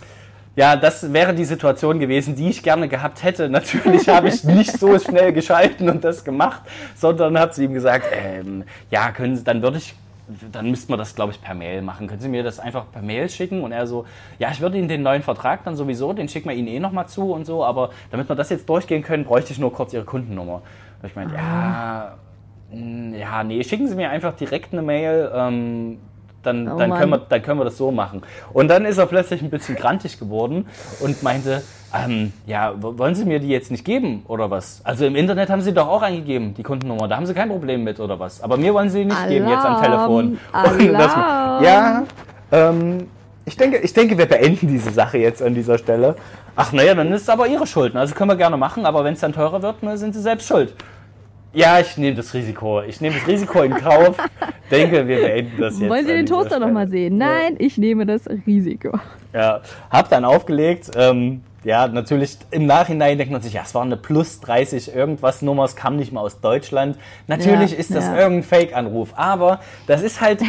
[0.55, 3.49] ja, das wäre die Situation gewesen, die ich gerne gehabt hätte.
[3.49, 6.61] Natürlich habe ich nicht so schnell geschalten und das gemacht,
[6.95, 9.95] sondern habe zu ihm gesagt, ähm, ja, können Sie, dann würde ich,
[10.51, 12.07] dann müssten wir das, glaube ich, per Mail machen.
[12.07, 13.61] Können Sie mir das einfach per Mail schicken?
[13.61, 14.05] Und er so,
[14.37, 17.07] ja, ich würde Ihnen den neuen Vertrag dann sowieso, den schicken wir Ihnen eh nochmal
[17.07, 20.05] zu und so, aber damit wir das jetzt durchgehen können, bräuchte ich nur kurz Ihre
[20.05, 20.61] Kundennummer.
[21.01, 22.17] Und ich meinte, ja,
[22.71, 25.99] mh, ja, nee, schicken Sie mir einfach direkt eine Mail, ähm,
[26.43, 28.21] dann, Oh dann, können wir, dann können wir das so machen.
[28.53, 30.67] Und dann ist er plötzlich ein bisschen grantig geworden
[31.01, 31.61] und meinte,
[31.93, 34.81] ähm, ja, wollen Sie mir die jetzt nicht geben oder was?
[34.83, 37.83] Also im Internet haben Sie doch auch eingegeben, die Kundennummer, da haben Sie kein Problem
[37.83, 38.41] mit oder was?
[38.41, 40.37] Aber mir wollen Sie die nicht geben jetzt am Telefon.
[40.51, 41.63] Alarm, Alarm.
[41.63, 42.03] ja,
[42.51, 43.07] ähm,
[43.45, 46.15] ich denke, ich denke, wir beenden diese Sache jetzt an dieser Stelle.
[46.55, 47.95] Ach naja, dann ist es aber Ihre Schuld.
[47.95, 50.47] Also können wir gerne machen, aber wenn es dann teurer wird, dann sind Sie selbst
[50.47, 50.75] schuld.
[51.53, 52.81] Ja, ich nehme das Risiko.
[52.81, 54.17] Ich nehme das Risiko in Kauf.
[54.69, 55.89] Denke, wir beenden das jetzt.
[55.89, 57.17] Wollen Sie den Toaster nochmal sehen?
[57.17, 58.97] Nein, ich nehme das Risiko.
[59.33, 60.91] Ja, hab dann aufgelegt.
[60.95, 65.41] Ähm, ja, natürlich im Nachhinein denkt man sich, ja, es war eine plus 30 irgendwas
[65.41, 66.97] Nummer, es kam nicht mal aus Deutschland.
[67.27, 68.17] Natürlich Ja, ist das ja.
[68.17, 70.41] irgendein Fake-Anruf, aber das ist halt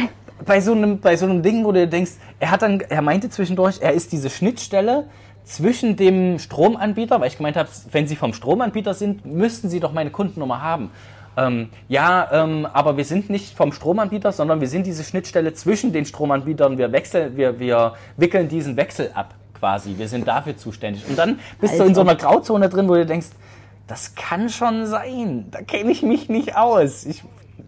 [0.45, 3.29] bei so einem bei so einem Ding, wo du denkst, er hat dann, er meinte
[3.29, 5.05] zwischendurch, er ist diese Schnittstelle
[5.43, 9.91] zwischen dem Stromanbieter, weil ich gemeint habe, wenn Sie vom Stromanbieter sind, müssten Sie doch
[9.91, 10.91] meine Kundennummer haben.
[11.37, 15.93] Ähm, ja, ähm, aber wir sind nicht vom Stromanbieter, sondern wir sind diese Schnittstelle zwischen
[15.93, 16.77] den Stromanbietern.
[16.77, 19.95] Wir wechseln, wir, wir wickeln diesen Wechsel ab quasi.
[19.97, 21.07] Wir sind dafür zuständig.
[21.07, 22.07] Und dann bist du Als in so ob.
[22.07, 23.27] einer Grauzone drin, wo du denkst,
[23.87, 25.47] das kann schon sein.
[25.51, 27.05] Da kenne ich mich nicht aus.
[27.05, 27.23] Ich,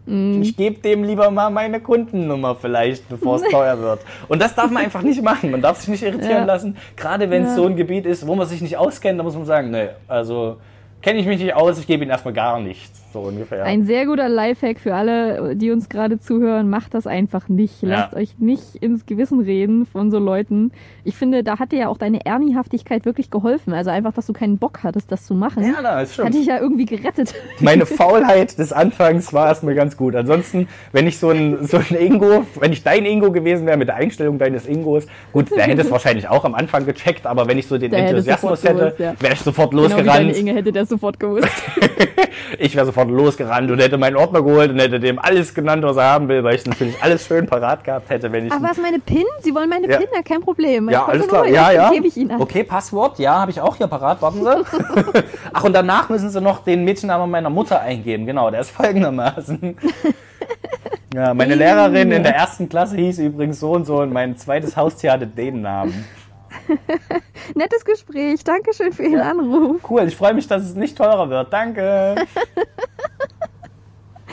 [0.06, 4.00] Ich gebe dem lieber mal meine Kundennummer vielleicht, bevor es teuer wird.
[4.28, 5.50] Und das darf man einfach nicht machen.
[5.50, 6.44] Man darf sich nicht irritieren Ja.
[6.44, 6.76] lassen.
[6.96, 7.56] Gerade wenn es Ja.
[7.56, 10.56] so ein Gebiet ist, wo man sich nicht auskennt, da muss man sagen, nee, also
[11.00, 13.02] kenne ich mich nicht aus, ich gebe ihnen erstmal gar nichts.
[13.14, 13.62] So ungefähr.
[13.62, 16.68] Ein sehr guter Lifehack für alle, die uns gerade zuhören.
[16.68, 17.80] Macht das einfach nicht.
[17.80, 17.88] Ja.
[17.88, 20.72] Lasst euch nicht ins Gewissen reden von so Leuten.
[21.04, 23.72] Ich finde, da hat dir ja auch deine Erniehaftigkeit wirklich geholfen.
[23.72, 25.62] Also einfach, dass du keinen Bock hattest, das zu machen.
[25.62, 26.34] ja, na, ist Hat stimmt.
[26.34, 27.36] dich ja irgendwie gerettet.
[27.60, 30.16] Meine Faulheit des Anfangs war erstmal ganz gut.
[30.16, 33.86] Ansonsten, wenn ich so ein, so ein Ingo, wenn ich dein Ingo gewesen wäre mit
[33.86, 37.58] der Einstellung deines Ingos, gut, der hätte es wahrscheinlich auch am Anfang gecheckt, aber wenn
[37.58, 39.14] ich so den hätte Enthusiasmus hätte, gewusst, ja.
[39.20, 40.36] wäre ich sofort Genau wie deine losgerannt.
[40.36, 41.62] Inge hätte der sofort gewusst.
[42.58, 45.96] ich wäre sofort losgerannt und hätte meinen Ordner geholt und hätte dem alles genannt, was
[45.96, 48.52] er haben will, weil ich natürlich alles schön parat gehabt hätte, wenn ich.
[48.52, 49.24] Ach, was, meine PIN?
[49.40, 49.98] Sie wollen meine Ja.
[49.98, 50.08] PIN?
[50.14, 50.86] Ja, kein Problem.
[50.86, 51.46] Meine ja, alles klar.
[51.46, 51.90] Ja, ja.
[51.90, 52.40] Gebe ich Ihnen an.
[52.40, 54.20] Okay, Passwort, ja, habe ich auch hier parat.
[54.22, 55.22] Warten Sie.
[55.52, 58.26] Ach, und danach müssen Sie noch den Mädchennamen meiner Mutter eingeben.
[58.26, 59.76] Genau, der ist folgendermaßen.
[61.14, 64.76] Ja, meine Lehrerin in der ersten Klasse hieß übrigens so und so und mein zweites
[64.76, 66.04] Haustier hatte den Namen.
[67.54, 68.42] Nettes Gespräch.
[68.42, 69.76] Dankeschön für Ihren Anruf.
[69.88, 71.52] Cool, ich freue mich, dass es nicht teurer wird.
[71.52, 72.16] Danke.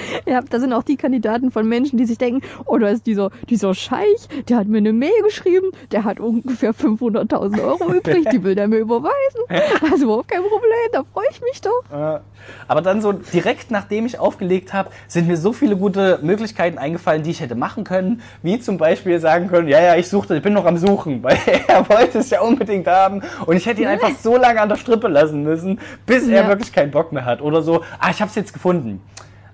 [0.26, 3.32] Ja, da sind auch die Kandidaten von Menschen, die sich denken, oh, da ist dieser,
[3.50, 8.44] dieser Scheich, der hat mir eine Mail geschrieben, der hat ungefähr 500.000 Euro übrig, die
[8.44, 9.12] will der mir überweisen.
[9.92, 10.62] Also überhaupt kein Problem,
[10.94, 12.22] da freue ich mich doch.
[12.68, 17.24] Aber dann so direkt nachdem ich aufgelegt habe, sind mir so viele gute Möglichkeiten eingefallen,
[17.24, 18.22] die ich hätte machen können.
[18.42, 21.38] Wie zum Beispiel sagen können, ja, ja, ich suchte, ich bin noch am Suchen, weil
[21.68, 23.22] er wollte es ja unbedingt haben.
[23.46, 26.48] Und ich hätte ihn einfach so lange an der Strippe lassen müssen, bis er Ja.
[26.48, 27.42] wirklich keinen Bock mehr hat.
[27.42, 29.02] Oder so, ah, ich habe es jetzt gefunden.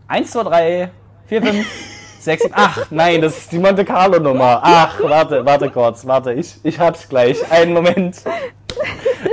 [0.07, 0.89] Eins, zwei, drei,
[1.25, 1.67] vier, fünf,
[2.19, 4.61] sechs, sieben, ach, nein, das ist die Monte Carlo Nummer.
[4.63, 7.51] Ach, warte, warte kurz, warte, ich, ich hab's gleich.
[7.51, 8.21] Einen Moment.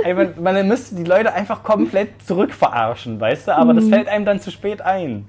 [0.03, 3.55] Ey, man, man müsste die Leute einfach komplett zurückverarschen, weißt du?
[3.55, 5.27] Aber das fällt einem dann zu spät ein.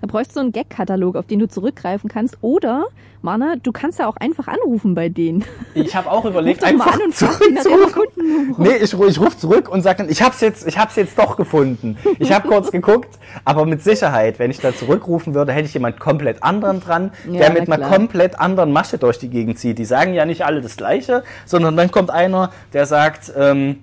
[0.00, 2.38] Da bräuchst du einen Gag-Katalog, auf den du zurückgreifen kannst.
[2.40, 2.86] Oder,
[3.22, 5.44] Mana, du kannst ja auch einfach anrufen bei denen.
[5.74, 7.92] Ich habe auch überlegt, Ruf doch mal einfach an und.
[7.92, 8.54] Kundennummer.
[8.58, 11.36] Nee, ich, ich rufe zurück und sage dann, ich hab's jetzt, ich hab's jetzt doch
[11.36, 11.96] gefunden.
[12.18, 15.98] Ich habe kurz geguckt, aber mit Sicherheit, wenn ich da zurückrufen würde, hätte ich jemand
[16.00, 17.90] komplett anderen dran, Ja, der mit einer klar.
[17.90, 19.78] komplett anderen Masche durch die Gegend zieht.
[19.78, 23.78] Die sagen ja nicht alle das Gleiche, sondern dann kommt einer, der sagt, ähm,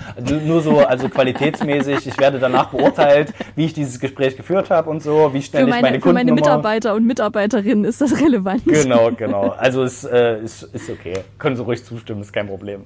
[0.45, 2.05] Nur so, also qualitätsmäßig.
[2.07, 5.69] Ich werde danach beurteilt, wie ich dieses Gespräch geführt habe und so, wie schnell Für
[5.69, 6.31] ich meine, meine für meine.
[6.31, 8.63] Mitarbeiter und Mitarbeiterinnen ist das relevant.
[8.65, 9.49] Genau, genau.
[9.49, 11.15] Also es äh, ist, ist okay.
[11.39, 12.83] Können Sie ruhig zustimmen, ist kein Problem.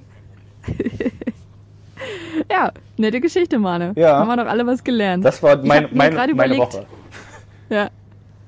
[2.50, 3.92] Ja, nette Geschichte, Mane.
[3.96, 4.18] Ja.
[4.18, 5.24] Haben wir doch alle was gelernt.
[5.24, 6.86] Das war mein, mein, meine überlegt- Woche.
[7.70, 7.88] Ja.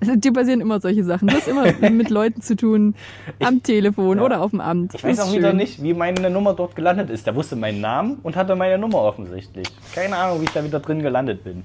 [0.16, 1.28] Dir passieren immer solche Sachen.
[1.28, 2.94] Du hast immer mit Leuten zu tun,
[3.40, 4.24] am Telefon ja.
[4.24, 4.94] oder auf dem Amt.
[4.94, 5.56] Ich weiß auch ist wieder schön.
[5.56, 7.26] nicht, wie meine Nummer dort gelandet ist.
[7.26, 9.68] Der wusste meinen Namen und hatte meine Nummer offensichtlich.
[9.94, 11.64] Keine Ahnung, wie ich da wieder drin gelandet bin.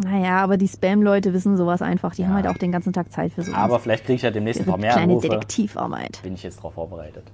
[0.00, 2.14] Naja, aber die Spam-Leute wissen sowas einfach.
[2.14, 3.58] Die haben halt auch den ganzen Tag Zeit für sowas.
[3.58, 5.28] Aber vielleicht kriege ich ja demnächst ein paar mehr kleine Anrufe.
[5.28, 6.20] Detektivarbeit.
[6.22, 7.24] Bin ich jetzt darauf vorbereitet.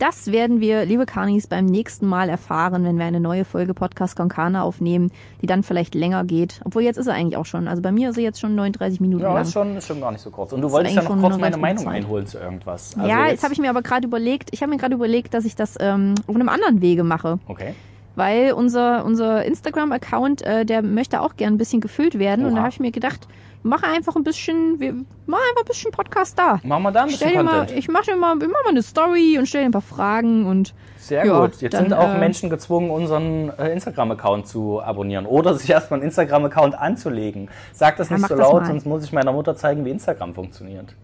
[0.00, 4.16] Das werden wir, liebe Karnis, beim nächsten Mal erfahren, wenn wir eine neue Folge Podcast
[4.16, 6.62] Konkana aufnehmen, die dann vielleicht länger geht.
[6.64, 7.68] Obwohl jetzt ist er eigentlich auch schon.
[7.68, 9.42] Also bei mir ist er jetzt schon 39 Minuten Ja, lang.
[9.42, 10.54] ist schon, ist schon gar nicht so kurz.
[10.54, 11.94] Und du ist wolltest ja noch kurz eine meine Meinung Zeit.
[11.96, 12.96] einholen zu irgendwas.
[12.96, 15.44] Also ja, jetzt, habe ich mir aber gerade überlegt, ich habe mir gerade überlegt, dass
[15.44, 17.38] ich das ähm, auf einem anderen Wege mache.
[17.46, 17.74] Okay.
[18.20, 22.44] Weil unser, unser Instagram-Account, äh, der möchte auch gern ein bisschen gefüllt werden.
[22.44, 22.56] Und Oha.
[22.56, 23.26] da habe ich mir gedacht,
[23.62, 25.06] mache einfach ein bisschen, wir machen
[25.48, 26.60] einfach ein bisschen Podcast da.
[26.62, 28.82] Machen wir da ein Stell bisschen dir mal, ich mache mal, ich mach mal eine
[28.82, 31.62] Story und stelle dir ein paar Fragen und Sehr ja, gut.
[31.62, 36.00] Jetzt dann, sind auch äh, Menschen gezwungen, unseren äh, Instagram-Account zu abonnieren oder sich erstmal
[36.00, 37.48] einen Instagram-Account anzulegen.
[37.72, 40.34] Sag das Ja, nicht mach so laut, sonst muss ich meiner Mutter zeigen, wie Instagram
[40.34, 40.94] funktioniert.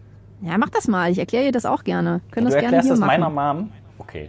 [0.42, 1.10] ja, mach das mal.
[1.10, 2.20] Ich erkläre dir das auch gerne.
[2.30, 3.20] Können du das gerne erklärst hier das machen.
[3.20, 3.72] meiner Mom?
[3.98, 4.28] Okay.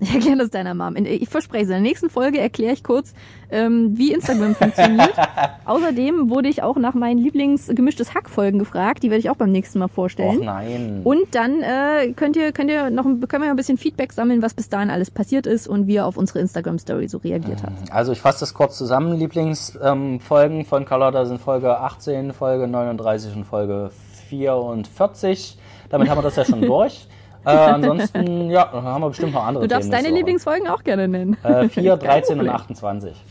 [0.10, 0.96] Ich erkläre das deiner Mom.
[0.96, 1.68] Ich verspreche es.
[1.68, 3.12] In der nächsten Folge erkläre ich kurz,
[3.50, 5.12] ähm, wie Instagram funktioniert.
[5.66, 9.02] Außerdem wurde ich auch nach meinen Lieblingsgemischtes Hack-Folgen gefragt.
[9.02, 10.38] Die werde ich auch beim nächsten Mal vorstellen.
[10.38, 11.00] Och nein.
[11.04, 14.54] Und dann äh, könnt ihr, könnt ihr noch, können wir ein bisschen Feedback sammeln, was
[14.54, 17.92] bis dahin alles passiert ist und wie ihr auf unsere Instagram-Story so reagiert habt.
[17.92, 19.18] Also ich fasse das kurz zusammen.
[19.18, 23.90] Lieblingsfolgen ähm, von Carlotta sind Folge 18, Folge 39 und Folge
[24.30, 25.58] 44.
[25.90, 27.06] Damit haben wir das ja schon durch.
[27.44, 30.16] Äh, ansonsten, ja, dann haben wir bestimmt noch andere Du darfst Themen deine.
[30.16, 31.36] Lieblingsfolgen auch gerne nennen.
[31.42, 32.54] Äh, 4, Kein 13 und Problem.
[32.62, 33.24] 28.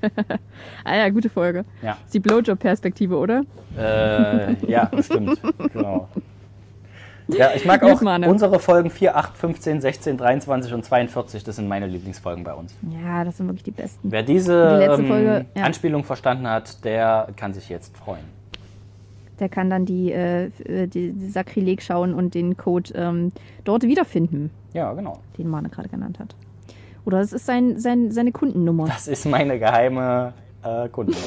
[0.84, 1.64] Ah ja, gute Folge.
[1.82, 1.96] Ja.
[2.04, 3.42] Ist die Blowjob-Perspektive, oder?
[3.76, 5.40] Äh, ja, stimmt.
[5.72, 6.08] Genau.
[7.26, 8.28] Ja, ich mag auch Mane.
[8.28, 11.44] unsere Folgen 4, 8, 15, 16, 23 und 42.
[11.44, 12.74] Das sind meine Lieblingsfolgen bei uns.
[13.04, 14.10] Ja, das sind wirklich die besten.
[14.10, 15.62] Wer diese Die letzte ähm, Folge, ja.
[15.64, 18.24] Anspielung verstanden hat, der kann sich jetzt freuen.
[19.40, 20.50] Der kann dann die, äh,
[20.86, 23.32] die, die Sakrileg schauen und den Code ähm,
[23.64, 25.20] dort wiederfinden, Ja, genau.
[25.38, 26.34] den Mane gerade genannt hat.
[27.04, 28.86] Oder das ist sein, sein, seine Kundennummer.
[28.86, 31.24] Das ist meine geheime äh, Kundennummer.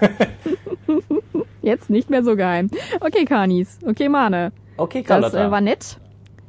[1.62, 2.70] Jetzt nicht mehr so geheim.
[3.00, 3.78] Okay, Kanis.
[3.86, 4.52] Okay, Mane.
[4.76, 5.46] Okay, Das Carlotta.
[5.46, 5.98] äh, war nett.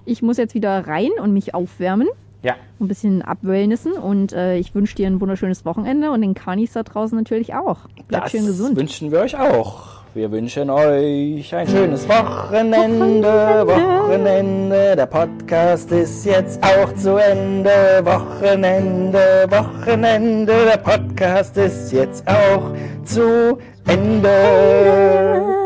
[0.05, 2.07] Ich muss jetzt wieder rein und mich aufwärmen.
[2.43, 6.73] ja, ein bisschen abwellnissen und äh, ich wünsche dir ein wunderschönes Wochenende und den Kanis
[6.73, 7.87] da draußen natürlich auch.
[8.07, 8.75] Bleib das schön gesund.
[8.77, 9.94] wünschen wir euch auch.
[10.15, 14.95] Wir wünschen euch ein schönes Wochenende, Wochenende.
[14.95, 17.99] Der Podcast ist jetzt auch zu Ende.
[18.01, 20.53] Wochenende, Wochenende.
[20.67, 22.71] Der Podcast ist jetzt auch
[23.03, 25.64] zu Ende.